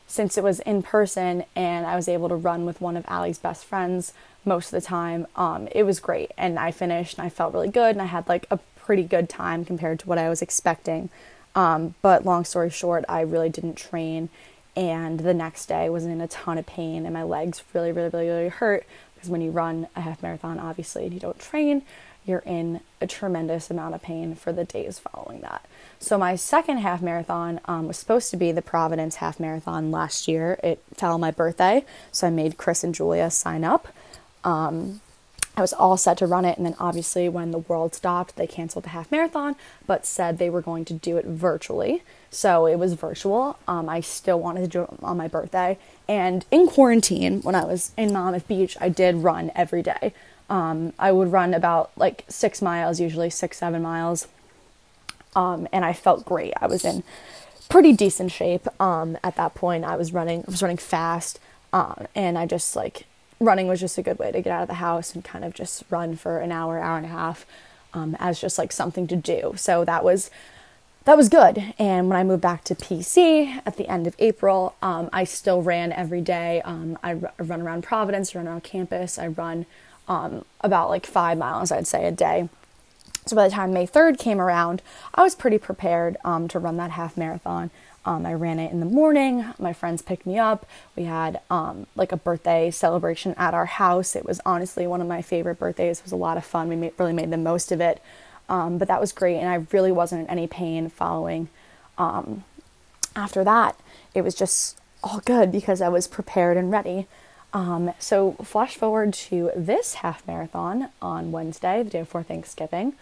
since 0.07 0.37
it 0.37 0.45
was 0.45 0.61
in 0.61 0.83
person 0.83 1.45
and 1.57 1.87
I 1.87 1.97
was 1.97 2.09
able 2.09 2.29
to 2.29 2.37
run 2.37 2.65
with 2.65 2.81
one 2.81 2.97
of 2.97 3.05
Allie's 3.09 3.39
best 3.39 3.65
friends 3.65 4.13
most 4.45 4.67
of 4.67 4.73
the 4.73 4.87
time, 4.87 5.27
um, 5.37 5.69
it 5.73 5.85
was 5.85 6.01
great. 6.01 6.31
And 6.37 6.59
I 6.59 6.71
finished 6.71 7.19
and 7.19 7.27
I 7.27 7.31
felt 7.31 7.55
really 7.55 7.71
good 7.71 7.93
and 7.93 8.03
I 8.03 8.07
had 8.07 8.29
like 8.29 8.47
a 8.51 8.59
pretty 8.77 9.03
good 9.03 9.29
time 9.29 9.65
compared 9.65 10.01
to 10.01 10.09
what 10.09 10.19
I 10.19 10.29
was 10.29 10.43
expecting. 10.43 11.09
Um, 11.55 11.95
but 12.03 12.27
long 12.27 12.45
story 12.45 12.71
short, 12.71 13.05
I 13.09 13.23
really 13.23 13.49
didn't 13.49 13.77
train. 13.77 14.29
And 14.77 15.21
the 15.21 15.35
next 15.35 15.67
day 15.67 15.89
was 15.89 16.05
in 16.05 16.21
a 16.21 16.29
ton 16.29 16.59
of 16.59 16.67
pain 16.67 17.05
and 17.07 17.15
my 17.15 17.23
legs 17.23 17.63
really, 17.73 17.93
really, 17.93 18.11
really, 18.11 18.29
really 18.29 18.49
hurt 18.49 18.87
because 19.25 19.31
when 19.31 19.41
you 19.41 19.51
run 19.51 19.89
a 19.97 20.03
half 20.03 20.23
marathon, 20.23 20.59
obviously, 20.59 21.05
and 21.05 21.15
you 21.15 21.19
don't 21.19 21.39
train, 21.39 21.81
you're 22.27 22.43
in 22.45 22.81
a 23.01 23.07
tremendous 23.07 23.71
amount 23.71 23.95
of 23.95 24.03
pain 24.03 24.35
for 24.35 24.53
the 24.53 24.65
days 24.65 24.99
following 24.99 25.41
that. 25.41 25.65
So 25.99 26.19
my 26.19 26.37
second 26.37 26.79
half 26.79 27.01
marathon 27.01 27.59
um, 27.65 27.89
was 27.89 27.97
supposed 27.97 28.31
to 28.33 28.37
be 28.37 28.53
the 28.53 28.61
Providence 28.61 29.17
half 29.17 29.41
marathon 29.41 29.91
last 29.91 30.29
year. 30.29 30.61
It 30.63 30.83
fell 30.93 31.15
on 31.15 31.23
my 31.23 31.31
birthday, 31.31 31.87
so 32.13 32.27
I 32.27 32.31
made 32.31 32.59
Chris 32.59 32.85
and 32.85 32.95
Julia 32.95 33.31
sign 33.31 33.65
up. 33.65 33.89
Um, 34.43 35.01
I 35.57 35.61
was 35.61 35.73
all 35.73 35.97
set 35.97 36.19
to 36.19 36.27
run 36.27 36.45
it, 36.45 36.57
and 36.57 36.67
then 36.67 36.75
obviously, 36.81 37.29
when 37.29 37.53
the 37.53 37.59
world 37.59 37.95
stopped, 37.95 38.37
they 38.37 38.47
canceled 38.47 38.85
the 38.85 38.89
half 38.91 39.11
marathon, 39.13 39.55
but 39.87 40.05
said 40.05 40.39
they 40.39 40.51
were 40.51 40.61
going 40.61 40.85
to 40.87 40.95
do 40.95 41.17
it 41.17 41.25
virtually. 41.27 42.03
So 42.31 42.67
it 42.67 42.77
was 42.77 42.95
virtual. 42.95 43.57
Um, 43.69 43.89
I 43.89 44.01
still 44.01 44.41
wanted 44.41 44.63
to 44.63 44.67
do 44.67 44.83
it 44.83 44.91
on 45.03 45.17
my 45.17 45.29
birthday. 45.29 45.79
And 46.09 46.45
in 46.51 46.67
quarantine, 46.67 47.41
when 47.43 47.55
I 47.55 47.65
was 47.65 47.93
in 47.97 48.13
Monmouth 48.13 48.49
Beach, 48.49 48.77
I 48.81 48.89
did 48.89 49.17
run 49.17 49.53
every 49.55 49.83
day. 49.83 50.13
Um, 50.51 50.93
I 50.99 51.13
would 51.13 51.31
run 51.31 51.55
about 51.55 51.93
like 51.97 52.25
six 52.29 52.61
miles, 52.61 52.99
usually 52.99 53.31
six, 53.31 53.59
seven 53.59 53.83
miles. 53.83 54.27
Um, 55.37 55.69
and 55.73 55.85
I 55.85 55.93
felt 55.93 56.25
great. 56.25 56.53
I 56.61 56.67
was 56.67 56.85
in 56.85 57.05
pretty 57.69 57.93
decent 57.93 58.33
shape 58.33 58.67
um, 58.81 59.17
at 59.23 59.37
that 59.37 59.55
point. 59.55 59.85
I 59.85 59.97
was 59.97 60.13
running, 60.13 60.41
I 60.41 60.51
was 60.51 60.63
running 60.63 60.77
fast, 60.77 61.39
um, 61.73 62.07
and 62.15 62.37
I 62.37 62.47
just 62.47 62.77
like 62.77 63.07
running 63.45 63.69
was 63.69 63.81
just 63.81 63.99
a 63.99 64.03
good 64.03 64.19
way 64.19 64.33
to 64.33 64.41
get 64.41 64.53
out 64.53 64.63
of 64.63 64.69
the 64.69 64.75
house 64.75 65.15
and 65.15 65.25
kind 65.25 65.45
of 65.45 65.55
just 65.55 65.85
run 65.91 66.17
for 66.17 66.39
an 66.39 66.53
hour, 66.53 66.79
hour 66.81 66.97
and 66.97 67.07
a 67.07 67.11
half 67.11 67.47
um, 67.95 68.17
as 68.19 68.41
just 68.41 68.59
like 68.59 68.73
something 68.73 69.07
to 69.07 69.17
do. 69.17 69.55
So 69.57 69.85
that 69.85 70.05
was 70.05 70.31
that 71.05 71.19
was 71.19 71.29
good. 71.29 71.75
And 71.79 72.09
when 72.09 72.19
I 72.19 72.25
moved 72.25 72.41
back 72.41 72.65
to 72.65 72.75
PC 72.75 73.61
at 73.67 73.77
the 73.77 73.87
end 73.89 74.07
of 74.07 74.17
April, 74.19 74.75
um, 74.81 75.11
I 75.13 75.25
still 75.25 75.61
ran 75.61 75.93
every 75.93 76.23
day. 76.23 76.63
Um, 76.63 76.99
I, 77.03 77.15
r- 77.15 77.33
run 77.39 77.61
around 77.61 77.83
Providence, 77.83 78.35
run 78.35 78.49
around 78.49 78.65
campus. 78.65 79.19
I 79.19 79.27
run 79.27 79.67
um, 80.09 80.47
about 80.63 80.89
like 80.89 81.05
five 81.05 81.37
miles, 81.37 81.71
I'd 81.71 81.87
say, 81.87 82.07
a 82.07 82.11
day. 82.11 82.49
So 83.27 83.37
by 83.37 83.49
the 83.49 83.55
time 83.55 83.75
May 83.75 83.87
3rd 83.87 84.19
came 84.19 84.41
around, 84.41 84.81
I 85.15 85.23
was 85.23 85.35
pretty 85.35 85.59
prepared 85.59 86.17
um, 86.25 86.49
to 86.49 86.59
run 86.59 86.79
that 86.79 86.93
half 86.93 87.19
marathon. 87.19 87.71
Um, 88.07 88.27
I 88.27 88.35
ran 88.35 88.59
it 88.59 88.71
in 88.71 88.81
the 88.81 88.87
morning. 88.87 89.47
My 89.59 89.73
friends 89.73 90.03
picked 90.03 90.27
me 90.27 90.39
up. 90.39 90.67
We 90.95 91.05
had 91.05 91.41
um, 91.51 91.87
like 91.97 92.13
a 92.13 92.17
birthday 92.17 92.71
celebration 92.71 93.35
at 93.39 93.55
our 93.55 93.67
house. 93.67 94.15
It 94.15 94.27
was 94.27 94.41
honestly 94.45 94.87
one 94.87 95.01
of 95.01 95.07
my 95.07 95.23
favorite 95.23 95.59
birthdays. 95.59 96.01
It 96.01 96.05
was 96.05 96.13
a 96.13 96.17
lot 96.17 96.37
of 96.37 96.45
fun. 96.45 96.69
We 96.69 96.77
made, 96.77 96.93
really 96.99 97.15
made 97.15 97.31
the 97.31 97.39
most 97.39 97.73
of 97.73 97.81
it. 97.81 98.03
Um, 98.49 98.77
but 98.77 98.89
that 98.89 99.01
was 99.01 99.13
great, 99.13 99.39
and 99.39 99.49
I 99.49 99.67
really 99.73 99.93
wasn't 99.93 100.23
in 100.23 100.27
any 100.31 100.47
pain 100.47 100.91
following. 100.91 101.49
Um, 101.97 102.45
after 103.17 103.43
that, 103.45 103.79
it 104.13 104.23
was 104.23 104.35
just 104.35 104.79
all 105.03 105.21
good 105.21 105.51
because 105.51 105.81
I 105.81 105.89
was 105.89 106.07
prepared 106.07 106.57
and 106.57 106.71
ready. 106.71 107.07
Um, 107.55 107.95
so, 107.99 108.33
flash 108.43 108.75
forward 108.75 109.15
to 109.15 109.51
this 109.57 109.95
half 109.95 110.27
marathon 110.27 110.91
on 111.01 111.33
Wednesday, 111.33 111.83
the 111.83 111.91
day 111.91 112.01
before 112.01 112.23
Thanksgiving. 112.23 112.95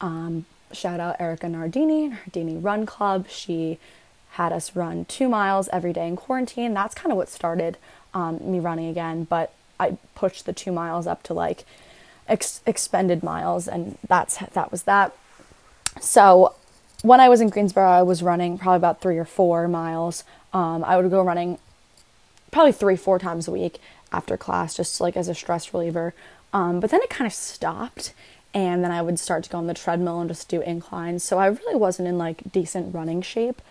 Um, 0.00 0.46
shout 0.72 1.00
out 1.00 1.16
Erica 1.20 1.48
Nardini, 1.48 2.08
Nardini 2.08 2.56
Run 2.56 2.86
Club. 2.86 3.26
She 3.28 3.78
had 4.36 4.52
us 4.52 4.76
run 4.76 5.06
two 5.06 5.28
miles 5.28 5.68
every 5.72 5.92
day 5.92 6.06
in 6.06 6.16
quarantine. 6.16 6.74
That's 6.74 6.94
kind 6.94 7.10
of 7.10 7.16
what 7.16 7.28
started 7.28 7.78
um, 8.12 8.38
me 8.40 8.60
running 8.60 8.88
again, 8.88 9.24
but 9.24 9.52
I 9.80 9.96
pushed 10.14 10.44
the 10.44 10.52
two 10.52 10.72
miles 10.72 11.06
up 11.06 11.22
to 11.24 11.34
like 11.34 11.64
ex- 12.28 12.60
expended 12.66 13.22
miles, 13.22 13.66
and 13.66 13.96
that's 14.06 14.36
that 14.38 14.70
was 14.70 14.82
that. 14.84 15.14
So 16.00 16.54
when 17.02 17.20
I 17.20 17.28
was 17.28 17.40
in 17.40 17.48
Greensboro, 17.48 17.88
I 17.88 18.02
was 18.02 18.22
running 18.22 18.58
probably 18.58 18.76
about 18.76 19.00
three 19.00 19.16
or 19.16 19.24
four 19.24 19.68
miles. 19.68 20.22
Um, 20.52 20.84
I 20.84 20.96
would 20.96 21.10
go 21.10 21.22
running 21.22 21.58
probably 22.50 22.72
three, 22.72 22.96
four 22.96 23.18
times 23.18 23.48
a 23.48 23.50
week 23.50 23.78
after 24.12 24.36
class, 24.36 24.76
just 24.76 25.00
like 25.00 25.16
as 25.16 25.28
a 25.28 25.34
stress 25.34 25.72
reliever. 25.72 26.14
Um, 26.52 26.80
but 26.80 26.90
then 26.90 27.00
it 27.02 27.10
kind 27.10 27.26
of 27.26 27.32
stopped, 27.34 28.12
and 28.52 28.84
then 28.84 28.90
I 28.90 29.00
would 29.00 29.18
start 29.18 29.44
to 29.44 29.50
go 29.50 29.58
on 29.58 29.66
the 29.66 29.74
treadmill 29.74 30.20
and 30.20 30.28
just 30.28 30.48
do 30.48 30.60
inclines. 30.60 31.22
So 31.22 31.38
I 31.38 31.46
really 31.46 31.76
wasn't 31.76 32.08
in 32.08 32.18
like 32.18 32.52
decent 32.52 32.94
running 32.94 33.22
shape. 33.22 33.62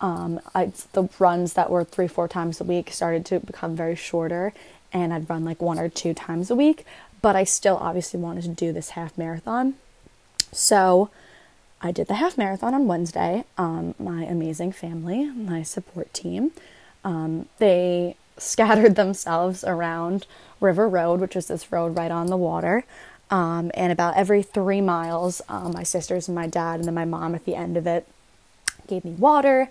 Um, 0.00 0.40
I, 0.54 0.72
the 0.92 1.08
runs 1.18 1.52
that 1.54 1.70
were 1.70 1.84
three, 1.84 2.08
four 2.08 2.26
times 2.28 2.60
a 2.60 2.64
week 2.64 2.90
started 2.92 3.26
to 3.26 3.40
become 3.40 3.76
very 3.76 3.94
shorter, 3.94 4.52
and 4.92 5.12
I'd 5.12 5.28
run 5.28 5.44
like 5.44 5.60
one 5.60 5.78
or 5.78 5.88
two 5.88 6.14
times 6.14 6.50
a 6.50 6.54
week. 6.54 6.86
But 7.22 7.36
I 7.36 7.44
still 7.44 7.76
obviously 7.76 8.18
wanted 8.18 8.44
to 8.44 8.48
do 8.48 8.72
this 8.72 8.90
half 8.90 9.16
marathon. 9.18 9.74
So 10.52 11.10
I 11.82 11.92
did 11.92 12.06
the 12.08 12.14
half 12.14 12.38
marathon 12.38 12.74
on 12.74 12.86
Wednesday. 12.86 13.44
Um, 13.58 13.94
my 13.98 14.24
amazing 14.24 14.72
family, 14.72 15.26
my 15.26 15.62
support 15.62 16.12
team, 16.14 16.52
um, 17.04 17.46
they 17.58 18.16
scattered 18.38 18.96
themselves 18.96 19.64
around 19.64 20.26
River 20.60 20.88
Road, 20.88 21.20
which 21.20 21.36
is 21.36 21.48
this 21.48 21.70
road 21.70 21.96
right 21.96 22.10
on 22.10 22.26
the 22.26 22.36
water. 22.36 22.84
Um, 23.30 23.70
and 23.74 23.92
about 23.92 24.16
every 24.16 24.42
three 24.42 24.80
miles, 24.80 25.40
um, 25.48 25.72
my 25.72 25.84
sisters 25.84 26.26
and 26.26 26.34
my 26.34 26.48
dad, 26.48 26.80
and 26.80 26.84
then 26.84 26.94
my 26.94 27.04
mom 27.04 27.34
at 27.34 27.44
the 27.44 27.54
end 27.54 27.76
of 27.76 27.86
it, 27.86 28.06
gave 28.86 29.04
me 29.04 29.12
water 29.12 29.70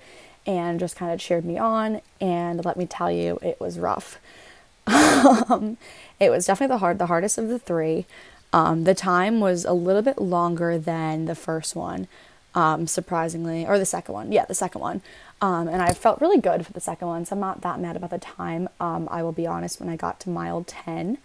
and 0.50 0.80
just 0.80 0.96
kind 0.96 1.14
of 1.14 1.20
cheered 1.20 1.46
me 1.46 1.60
on. 1.60 2.02
And 2.20 2.66
let 2.66 2.76
me 2.76 2.88
tell 2.88 3.12
you, 3.12 3.38
it 3.44 3.60
was 3.60 3.78
rough. 3.78 4.20
um, 4.88 5.78
it 6.20 6.32
was 6.32 6.48
definitely 6.48 6.74
the 6.74 6.80
hard, 6.80 6.98
the 6.98 7.06
hardest 7.06 7.38
of 7.38 7.50
the 7.50 7.60
three. 7.60 8.08
Um, 8.52 8.84
the 8.84 8.96
time 8.96 9.40
was 9.40 9.64
a 9.64 9.74
little 9.74 10.02
bit 10.02 10.20
longer 10.20 10.80
than 10.80 11.26
the 11.26 11.36
first 11.36 11.76
one, 11.76 12.08
um, 12.56 12.88
surprisingly, 12.88 13.64
or 13.64 13.78
the 13.78 13.86
second 13.86 14.12
one. 14.12 14.32
Yeah, 14.32 14.46
the 14.46 14.56
second 14.56 14.82
one. 14.82 15.02
Um, 15.40 15.68
and 15.68 15.84
I 15.84 15.94
felt 15.94 16.20
really 16.20 16.42
good 16.42 16.66
for 16.66 16.74
the 16.74 16.82
second 16.82 17.08
one, 17.08 17.26
so 17.26 17.36
I'm 17.36 17.40
not 17.40 17.62
that 17.62 17.80
mad 17.80 17.96
about 17.96 18.10
the 18.10 18.18
time. 18.18 18.70
Um, 18.80 19.08
I 19.12 19.22
will 19.22 19.32
be 19.32 19.46
honest, 19.46 19.80
when 19.80 19.88
I 19.88 19.96
got 19.96 20.20
to 20.22 20.32
mile 20.32 20.66
10, 20.68 21.20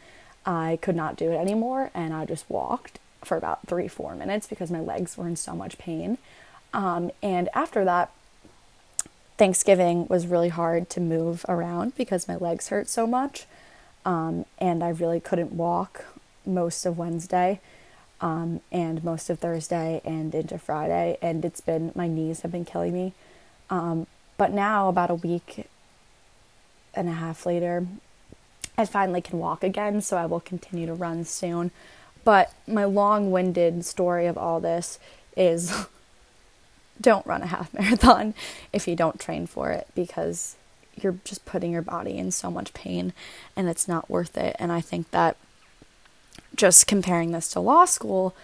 I 0.45 0.79
could 0.83 0.97
not 0.97 1.17
do 1.17 1.33
it 1.33 1.37
anymore, 1.37 1.91
and 1.95 2.13
I 2.13 2.27
just 2.27 2.45
walked 2.51 2.99
for 3.25 3.39
about 3.39 3.67
three, 3.67 3.89
four 3.89 4.15
minutes 4.15 4.47
because 4.47 4.71
my 4.71 4.81
legs 4.81 5.17
were 5.17 5.27
in 5.27 5.37
so 5.37 5.55
much 5.55 5.79
pain. 5.79 6.19
Um, 6.75 7.11
and 7.23 7.49
after 7.55 7.87
that, 7.87 8.11
Thanksgiving 9.37 10.07
was 10.09 10.27
really 10.27 10.49
hard 10.49 10.89
to 10.91 11.01
move 11.01 11.45
around 11.49 11.95
because 11.97 12.29
my 12.29 12.37
legs 12.37 12.69
hurt 12.69 12.89
so 12.89 13.07
much. 13.07 13.47
Um, 14.05 14.45
and 14.59 14.85
I 14.85 14.91
really 14.91 15.21
couldn't 15.21 15.53
walk 15.53 16.05
most 16.47 16.85
of 16.87 16.99
Wednesday 16.99 17.61
um, 18.21 18.61
and 18.71 19.03
most 19.03 19.31
of 19.31 19.39
Thursday 19.39 20.01
and 20.05 20.35
into 20.35 20.59
Friday. 20.59 21.19
And 21.21 21.45
it's 21.45 21.61
been, 21.61 21.91
my 21.95 22.07
knees 22.07 22.43
have 22.43 22.53
been 22.53 22.65
killing 22.65 22.93
me. 22.93 23.13
Um, 23.71 24.07
but 24.37 24.53
now, 24.53 24.89
about 24.89 25.11
a 25.11 25.15
week 25.15 25.67
and 26.93 27.09
a 27.09 27.13
half 27.13 27.47
later, 27.47 27.87
I 28.77 28.85
finally 28.85 29.21
can 29.21 29.39
walk 29.39 29.63
again, 29.63 30.01
so 30.01 30.17
I 30.17 30.27
will 30.27 30.41
continue 30.41 30.87
to 30.87 30.95
run 30.95 31.25
soon. 31.25 31.71
But 32.25 32.53
my 32.67 32.85
long 32.85 33.31
winded 33.31 33.85
story 33.85 34.27
of 34.27 34.37
all 34.37 34.61
this 34.61 34.99
is 35.37 35.87
don't 37.01 37.27
run 37.27 37.43
a 37.43 37.47
half 37.47 37.73
marathon 37.75 38.35
if 38.73 38.87
you 38.89 38.97
don't 38.97 39.21
train 39.21 39.47
for 39.47 39.71
it 39.71 39.87
because 39.95 40.57
you're 40.97 41.19
just 41.25 41.45
putting 41.45 41.73
your 41.73 41.83
body 41.83 42.17
in 42.17 42.31
so 42.31 42.51
much 42.51 42.73
pain 42.73 43.13
and 43.57 43.69
it's 43.69 43.89
not 43.89 44.09
worth 44.09 44.37
it. 44.37 44.55
And 44.59 44.71
I 44.71 44.81
think 44.81 45.11
that 45.11 45.37
just 46.55 46.87
comparing 46.87 47.33
this 47.33 47.49
to 47.49 47.61
law 47.61 47.85
school 47.85 48.35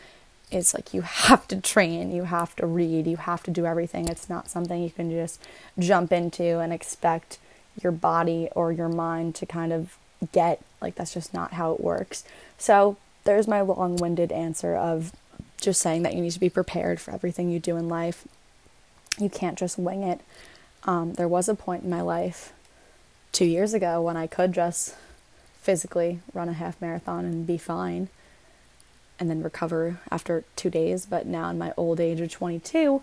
is 0.51 0.75
like 0.75 0.93
you 0.93 1.03
have 1.03 1.47
to 1.49 1.61
train, 1.61 2.11
you 2.11 2.25
have 2.25 2.57
to 2.57 2.67
read, 2.67 3.07
you 3.07 3.17
have 3.17 3.43
to 3.45 3.51
do 3.51 3.67
everything. 3.67 4.09
It's 4.09 4.29
not 4.29 4.51
something 4.51 4.83
you 4.83 4.91
can 4.91 5.11
just 5.11 5.41
jump 5.79 6.13
into 6.13 6.59
and 6.59 6.73
expect 6.73 7.39
your 7.81 7.93
body 7.93 8.49
or 8.55 8.73
your 8.73 8.89
mind 8.89 9.35
to 9.37 9.47
kind 9.47 9.73
of 9.73 9.97
get. 10.33 10.61
Like, 10.81 10.97
that's 10.97 11.15
just 11.15 11.33
not 11.33 11.53
how 11.53 11.73
it 11.73 11.81
works. 11.81 12.25
So, 12.59 12.97
there's 13.25 13.47
my 13.47 13.61
long 13.61 13.97
winded 13.97 14.33
answer 14.33 14.75
of 14.75 15.13
just 15.61 15.81
saying 15.81 16.03
that 16.03 16.15
you 16.15 16.23
need 16.23 16.33
to 16.33 16.41
be 16.41 16.49
prepared 16.49 17.01
for 17.01 17.13
everything 17.13 17.51
you 17.51 17.61
do 17.61 17.77
in 17.77 17.89
life. 17.89 18.27
You 19.19 19.29
can't 19.29 19.59
just 19.59 19.79
wing 19.79 20.03
it. 20.03 20.21
Um, 20.85 21.15
there 21.15 21.29
was 21.29 21.49
a 21.49 21.55
point 21.55 21.85
in 21.85 21.91
my 21.91 22.01
life 22.01 22.53
two 23.33 23.45
years 23.45 23.75
ago 23.75 24.01
when 24.01 24.17
I 24.17 24.27
could 24.27 24.53
just 24.53 24.95
physically 25.61 26.21
run 26.33 26.49
a 26.49 26.55
half 26.55 26.81
marathon 26.81 27.25
and 27.25 27.47
be 27.47 27.59
fine 27.59 28.09
and 29.19 29.29
then 29.29 29.43
recover 29.43 30.01
after 30.11 30.45
two 30.57 30.71
days. 30.71 31.07
But 31.07 31.27
now, 31.27 31.51
in 31.51 31.59
my 31.59 31.75
old 31.77 32.01
age 32.01 32.21
of 32.21 32.31
22, 32.31 33.03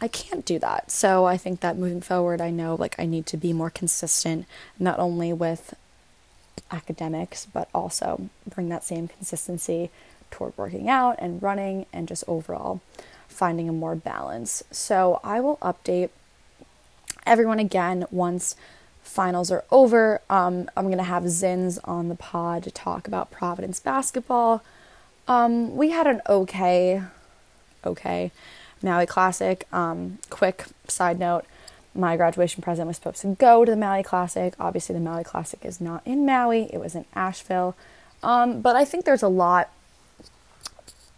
I 0.00 0.06
can't 0.08 0.44
do 0.44 0.58
that. 0.60 0.90
So 0.92 1.24
I 1.24 1.36
think 1.36 1.60
that 1.60 1.76
moving 1.76 2.00
forward, 2.00 2.40
I 2.40 2.50
know 2.50 2.76
like 2.76 2.94
I 2.98 3.06
need 3.06 3.26
to 3.26 3.36
be 3.36 3.52
more 3.52 3.70
consistent, 3.70 4.46
not 4.78 5.00
only 5.00 5.32
with 5.32 5.74
academics, 6.70 7.46
but 7.52 7.68
also 7.74 8.30
bring 8.48 8.68
that 8.68 8.84
same 8.84 9.08
consistency 9.08 9.90
toward 10.30 10.56
working 10.56 10.88
out 10.88 11.16
and 11.18 11.42
running 11.42 11.86
and 11.92 12.06
just 12.06 12.22
overall 12.28 12.80
finding 13.28 13.68
a 13.68 13.72
more 13.72 13.94
balance. 13.94 14.64
So 14.70 15.20
I 15.22 15.40
will 15.40 15.58
update 15.58 16.10
everyone 17.26 17.58
again 17.58 18.06
once 18.10 18.56
finals 19.02 19.50
are 19.50 19.64
over. 19.70 20.20
Um, 20.28 20.68
I'm 20.76 20.86
going 20.86 20.98
to 20.98 21.04
have 21.04 21.24
Zins 21.24 21.78
on 21.84 22.08
the 22.08 22.14
pod 22.14 22.64
to 22.64 22.70
talk 22.70 23.06
about 23.06 23.30
Providence 23.30 23.80
basketball. 23.80 24.62
Um, 25.26 25.76
we 25.76 25.90
had 25.90 26.06
an 26.06 26.20
okay, 26.28 27.02
okay 27.84 28.32
Maui 28.82 29.06
Classic. 29.06 29.66
Um, 29.72 30.18
quick 30.30 30.66
side 30.88 31.18
note 31.18 31.44
my 31.94 32.16
graduation 32.16 32.62
present 32.62 32.86
was 32.86 32.96
supposed 32.96 33.20
to 33.22 33.34
go 33.34 33.64
to 33.64 33.70
the 33.70 33.76
Maui 33.76 34.02
Classic. 34.02 34.54
Obviously, 34.60 34.94
the 34.94 35.00
Maui 35.00 35.24
Classic 35.24 35.58
is 35.64 35.80
not 35.80 36.02
in 36.06 36.24
Maui, 36.24 36.70
it 36.72 36.78
was 36.78 36.94
in 36.94 37.04
Asheville. 37.14 37.76
Um, 38.22 38.60
but 38.60 38.76
I 38.76 38.84
think 38.84 39.04
there's 39.04 39.22
a 39.22 39.28
lot. 39.28 39.70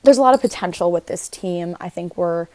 There's 0.03 0.19
a 0.19 0.23
lot 0.23 0.35
of 0.35 0.41
potential 0.41 0.91
with 0.91 1.07
this 1.07 1.29
team. 1.29 1.77
I 1.81 1.89
think 1.89 2.17
we're 2.17 2.49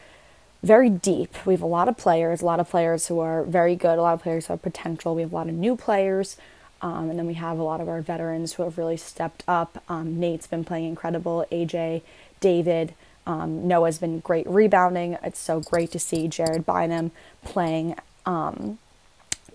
very 0.63 0.89
deep. 0.89 1.45
We 1.45 1.53
have 1.53 1.61
a 1.61 1.67
lot 1.67 1.87
of 1.87 1.95
players, 1.95 2.41
a 2.41 2.45
lot 2.45 2.59
of 2.59 2.69
players 2.69 3.07
who 3.07 3.19
are 3.19 3.43
very 3.43 3.75
good, 3.75 3.99
a 3.99 4.01
lot 4.01 4.15
of 4.15 4.23
players 4.23 4.47
who 4.47 4.53
have 4.53 4.63
potential. 4.63 5.13
We 5.13 5.21
have 5.21 5.31
a 5.31 5.35
lot 5.35 5.47
of 5.47 5.53
new 5.53 5.75
players. 5.75 6.37
Um, 6.81 7.09
and 7.09 7.17
then 7.17 7.25
we 7.25 7.35
have 7.35 7.57
a 7.57 7.63
lot 7.63 7.81
of 7.81 7.87
our 7.87 8.01
veterans 8.01 8.53
who 8.53 8.63
have 8.63 8.77
really 8.77 8.97
stepped 8.97 9.43
up. 9.47 9.83
Um, 9.87 10.19
Nate's 10.19 10.47
been 10.47 10.63
playing 10.63 10.85
incredible. 10.85 11.45
AJ, 11.51 12.01
David, 12.39 12.93
um, 13.25 13.67
Noah's 13.67 13.97
been 13.97 14.19
great 14.19 14.47
rebounding. 14.47 15.17
It's 15.23 15.39
so 15.39 15.59
great 15.59 15.91
to 15.91 15.99
see 15.99 16.27
Jared 16.27 16.65
Bynum 16.65 17.11
playing. 17.43 17.95
Um, 18.25 18.79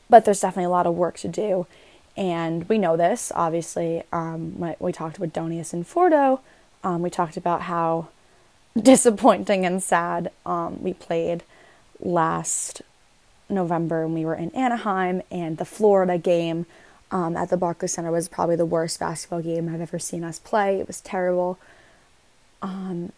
but 0.08 0.24
there's 0.24 0.40
definitely 0.40 0.64
a 0.64 0.70
lot 0.70 0.86
of 0.86 0.94
work 0.94 1.18
to 1.18 1.28
do. 1.28 1.66
And 2.16 2.68
we 2.68 2.78
know 2.78 2.96
this, 2.96 3.30
obviously. 3.34 4.02
Um, 4.12 4.74
we 4.78 4.92
talked 4.92 5.18
with 5.18 5.32
Donius 5.32 5.72
and 5.72 5.86
Fordo. 5.86 6.40
Um, 6.82 7.02
we 7.02 7.10
talked 7.10 7.36
about 7.36 7.62
how 7.62 8.08
disappointing 8.80 9.66
and 9.66 9.82
sad 9.82 10.30
um, 10.46 10.82
we 10.82 10.92
played 10.92 11.42
last 12.00 12.82
November 13.48 14.06
when 14.06 14.14
we 14.14 14.24
were 14.24 14.34
in 14.34 14.50
Anaheim, 14.54 15.22
and 15.30 15.58
the 15.58 15.64
Florida 15.64 16.18
game 16.18 16.66
um, 17.10 17.36
at 17.36 17.50
the 17.50 17.56
Barclays 17.56 17.92
Center 17.94 18.10
was 18.10 18.28
probably 18.28 18.56
the 18.56 18.64
worst 18.64 19.00
basketball 19.00 19.42
game 19.42 19.68
I've 19.68 19.80
ever 19.80 19.98
seen 19.98 20.22
us 20.22 20.38
play. 20.38 20.78
It 20.78 20.86
was 20.86 21.00
terrible. 21.00 21.58
Um, 22.62 23.12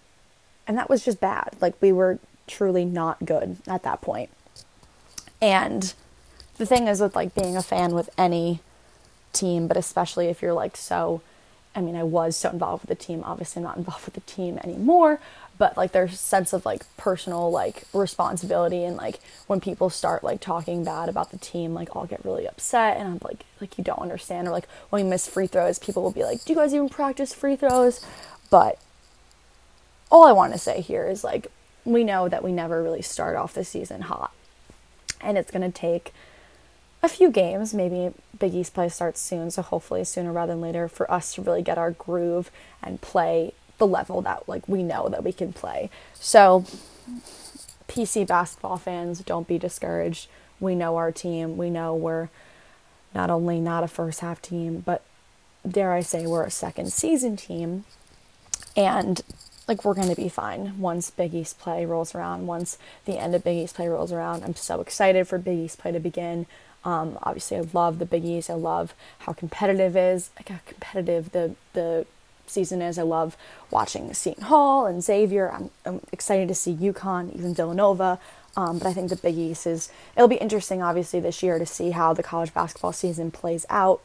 and 0.66 0.79
that 0.79 0.88
was 0.88 1.05
just 1.05 1.20
bad. 1.20 1.51
Like, 1.61 1.75
we 1.81 1.92
were 1.92 2.18
truly 2.46 2.85
not 2.85 3.25
good 3.25 3.59
at 3.66 3.83
that 3.83 4.01
point. 4.01 4.31
And 5.40 5.92
the 6.57 6.66
thing 6.66 6.87
is 6.87 7.01
with 7.01 7.16
like 7.16 7.35
being 7.35 7.57
a 7.57 7.62
fan 7.62 7.94
with 7.94 8.09
any 8.16 8.61
team, 9.33 9.66
but 9.66 9.77
especially 9.77 10.29
if 10.29 10.40
you're 10.42 10.53
like 10.53 10.77
so 10.77 11.20
I 11.74 11.80
mean, 11.80 11.96
I 11.96 12.02
was 12.02 12.37
so 12.37 12.50
involved 12.50 12.82
with 12.82 12.98
the 12.98 13.04
team, 13.04 13.22
obviously 13.24 13.61
I'm 13.61 13.64
not 13.64 13.76
involved 13.76 14.04
with 14.04 14.14
the 14.14 14.20
team 14.20 14.58
anymore, 14.62 15.20
but 15.58 15.76
like 15.76 15.92
there's 15.92 16.18
sense 16.18 16.52
of 16.52 16.66
like 16.66 16.85
personal 16.96 17.50
like 17.50 17.85
responsibility 17.92 18.85
and 18.85 18.96
like 18.96 19.20
when 19.46 19.61
people 19.61 19.90
start 19.90 20.22
like 20.24 20.40
talking 20.40 20.85
bad 20.85 21.08
about 21.08 21.30
the 21.30 21.38
team, 21.38 21.72
like 21.72 21.88
I'll 21.94 22.06
get 22.06 22.24
really 22.24 22.46
upset 22.46 22.96
and 22.98 23.08
I'm 23.08 23.20
like 23.22 23.44
like 23.61 23.78
you 23.78 23.85
don't 23.85 24.00
understand 24.00 24.48
or 24.48 24.50
like 24.50 24.68
when 24.90 25.04
we 25.04 25.08
miss 25.08 25.28
free 25.28 25.46
throws, 25.46 25.78
people 25.78 26.02
will 26.02 26.11
be 26.11 26.24
like, 26.24 26.44
"Do 26.44 26.52
you 26.52 26.58
guys 26.58 26.74
even 26.74 26.88
practice 26.88 27.32
free 27.32 27.56
throws?" 27.56 28.04
But 28.50 28.78
all 30.11 30.24
I 30.24 30.32
want 30.32 30.52
to 30.52 30.58
say 30.58 30.80
here 30.80 31.06
is 31.06 31.24
like 31.24 31.46
we 31.85 32.04
know 32.04 32.28
that 32.28 32.44
we 32.44 32.52
never 32.52 32.82
really 32.82 33.02
start 33.02 33.37
off 33.37 33.54
the 33.54 33.64
season 33.64 34.02
hot. 34.02 34.32
And 35.20 35.38
it's 35.38 35.50
to 35.52 35.70
take 35.70 36.12
a 37.02 37.08
few 37.08 37.30
games. 37.30 37.74
Maybe 37.74 38.14
Big 38.38 38.54
East 38.54 38.74
play 38.74 38.88
starts 38.88 39.20
soon, 39.20 39.50
so 39.50 39.62
hopefully 39.62 40.04
sooner 40.04 40.32
rather 40.32 40.52
than 40.52 40.60
later 40.60 40.88
for 40.88 41.10
us 41.10 41.34
to 41.34 41.42
really 41.42 41.62
get 41.62 41.78
our 41.78 41.90
groove 41.90 42.50
and 42.82 43.00
play 43.00 43.52
the 43.78 43.86
level 43.86 44.22
that 44.22 44.48
like 44.48 44.68
we 44.68 44.82
know 44.82 45.08
that 45.08 45.24
we 45.24 45.32
can 45.32 45.52
play. 45.52 45.90
So 46.14 46.64
PC 47.88 48.26
basketball 48.26 48.76
fans, 48.76 49.20
don't 49.20 49.48
be 49.48 49.58
discouraged. 49.58 50.28
We 50.60 50.74
know 50.74 50.96
our 50.96 51.10
team. 51.10 51.56
We 51.56 51.70
know 51.70 51.94
we're 51.94 52.28
not 53.14 53.30
only 53.30 53.60
not 53.60 53.84
a 53.84 53.88
first 53.88 54.20
half 54.20 54.40
team, 54.40 54.82
but 54.86 55.02
dare 55.68 55.92
I 55.92 56.00
say 56.00 56.26
we're 56.26 56.44
a 56.44 56.50
second 56.50 56.92
season 56.92 57.36
team. 57.36 57.84
And 58.76 59.20
like 59.68 59.84
we're 59.84 59.94
going 59.94 60.08
to 60.08 60.16
be 60.16 60.28
fine 60.28 60.78
once 60.78 61.10
Big 61.10 61.34
East 61.34 61.58
play 61.58 61.84
rolls 61.84 62.14
around, 62.14 62.46
once 62.46 62.78
the 63.04 63.18
end 63.18 63.34
of 63.34 63.44
Big 63.44 63.58
East 63.58 63.76
play 63.76 63.88
rolls 63.88 64.12
around. 64.12 64.44
I'm 64.44 64.56
so 64.56 64.80
excited 64.80 65.28
for 65.28 65.38
Big 65.38 65.58
East 65.58 65.78
play 65.78 65.92
to 65.92 66.00
begin. 66.00 66.46
Um, 66.85 67.18
obviously, 67.23 67.59
I 67.59 67.64
love 67.73 67.99
the 67.99 68.07
Big 68.07 68.25
East. 68.25 68.51
I 68.51 68.55
love 68.55 68.95
how 69.21 69.33
competitive 69.33 69.97
is 69.97 70.31
like 70.37 70.49
how 70.49 70.61
competitive 70.66 71.33
the 71.33 71.55
the 71.73 72.07
season 72.47 72.83
is. 72.83 72.99
I 72.99 73.03
love 73.03 73.37
watching 73.71 74.12
Seton 74.14 74.45
Hall 74.45 74.87
and 74.87 75.03
Xavier. 75.03 75.51
I'm, 75.51 75.71
I'm 75.85 76.01
excited 76.12 76.49
to 76.49 76.55
see 76.55 76.75
UConn, 76.75 77.35
even 77.35 77.55
Villanova. 77.55 78.18
Um, 78.57 78.79
but 78.79 78.87
I 78.87 78.92
think 78.92 79.09
the 79.09 79.16
Big 79.16 79.38
East 79.38 79.66
is 79.66 79.90
it'll 80.14 80.29
be 80.29 80.37
interesting, 80.37 80.83
obviously, 80.83 81.21
this 81.21 81.42
year 81.42 81.59
to 81.59 81.66
see 81.66 81.90
how 81.92 82.12
the 82.12 82.23
college 82.23 82.53
basketball 82.53 82.92
season 82.92 83.31
plays 83.31 83.64
out. 83.71 84.03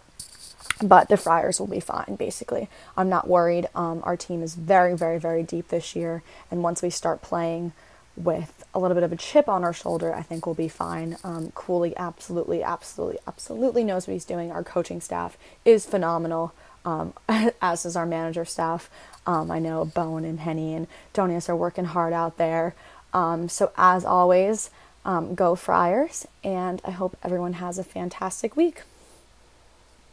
But 0.82 1.10
the 1.10 1.18
Friars 1.18 1.60
will 1.60 1.68
be 1.68 1.80
fine, 1.80 2.16
basically. 2.18 2.70
I'm 2.96 3.10
not 3.10 3.28
worried. 3.28 3.68
Um, 3.74 4.02
our 4.04 4.16
team 4.16 4.44
is 4.44 4.56
very, 4.56 4.96
very, 4.96 5.20
very 5.20 5.44
deep 5.44 5.70
this 5.70 5.96
year, 5.96 6.24
and 6.52 6.63
once 6.63 6.82
we 6.82 6.90
start 6.90 7.22
playing 7.22 7.74
with 8.17 8.65
a 8.73 8.80
little 8.80 8.95
bit 8.95 9.03
of 9.03 9.12
a 9.12 9.15
chip 9.15 9.47
on 9.47 9.63
our 9.63 9.73
shoulder, 9.73 10.13
I 10.13 10.23
think 10.23 10.45
we'll 10.45 10.56
be 10.56 10.67
fine. 10.67 11.17
Um, 11.23 11.51
Cooley 11.53 11.95
absolutely, 11.95 12.63
absolutely, 12.63 13.19
absolutely 13.27 13.84
knows 13.84 14.08
what 14.08 14.13
he's 14.13 14.25
doing. 14.25 14.51
Our 14.51 14.63
coaching 14.63 14.99
staff 14.99 15.38
is 15.63 15.86
phenomenal, 15.86 16.53
um, 16.84 17.13
as 17.62 17.86
is 17.86 17.95
our 17.95 18.06
manager 18.06 18.43
staff. 18.43 18.89
Um, 19.25 19.51
I 19.51 19.60
know 19.60 19.86
Bone 19.86 20.25
and 20.25 20.39
Henny 20.39 20.73
and 20.73 20.88
Donius 21.13 21.47
are 21.47 21.56
working 21.56 21.86
hard 21.86 22.13
out 22.13 22.38
there. 22.38 22.73
Um, 23.13 23.47
so, 23.49 23.71
as 23.77 24.03
always, 24.03 24.69
um, 25.06 25.36
go 25.36 25.56
Friars, 25.56 26.27
and 26.43 26.82
I 26.84 26.91
hope 26.91 27.17
everyone 27.23 27.53
has 27.53 27.77
a 27.77 27.84
fantastic 27.84 28.58
week. 28.58 28.82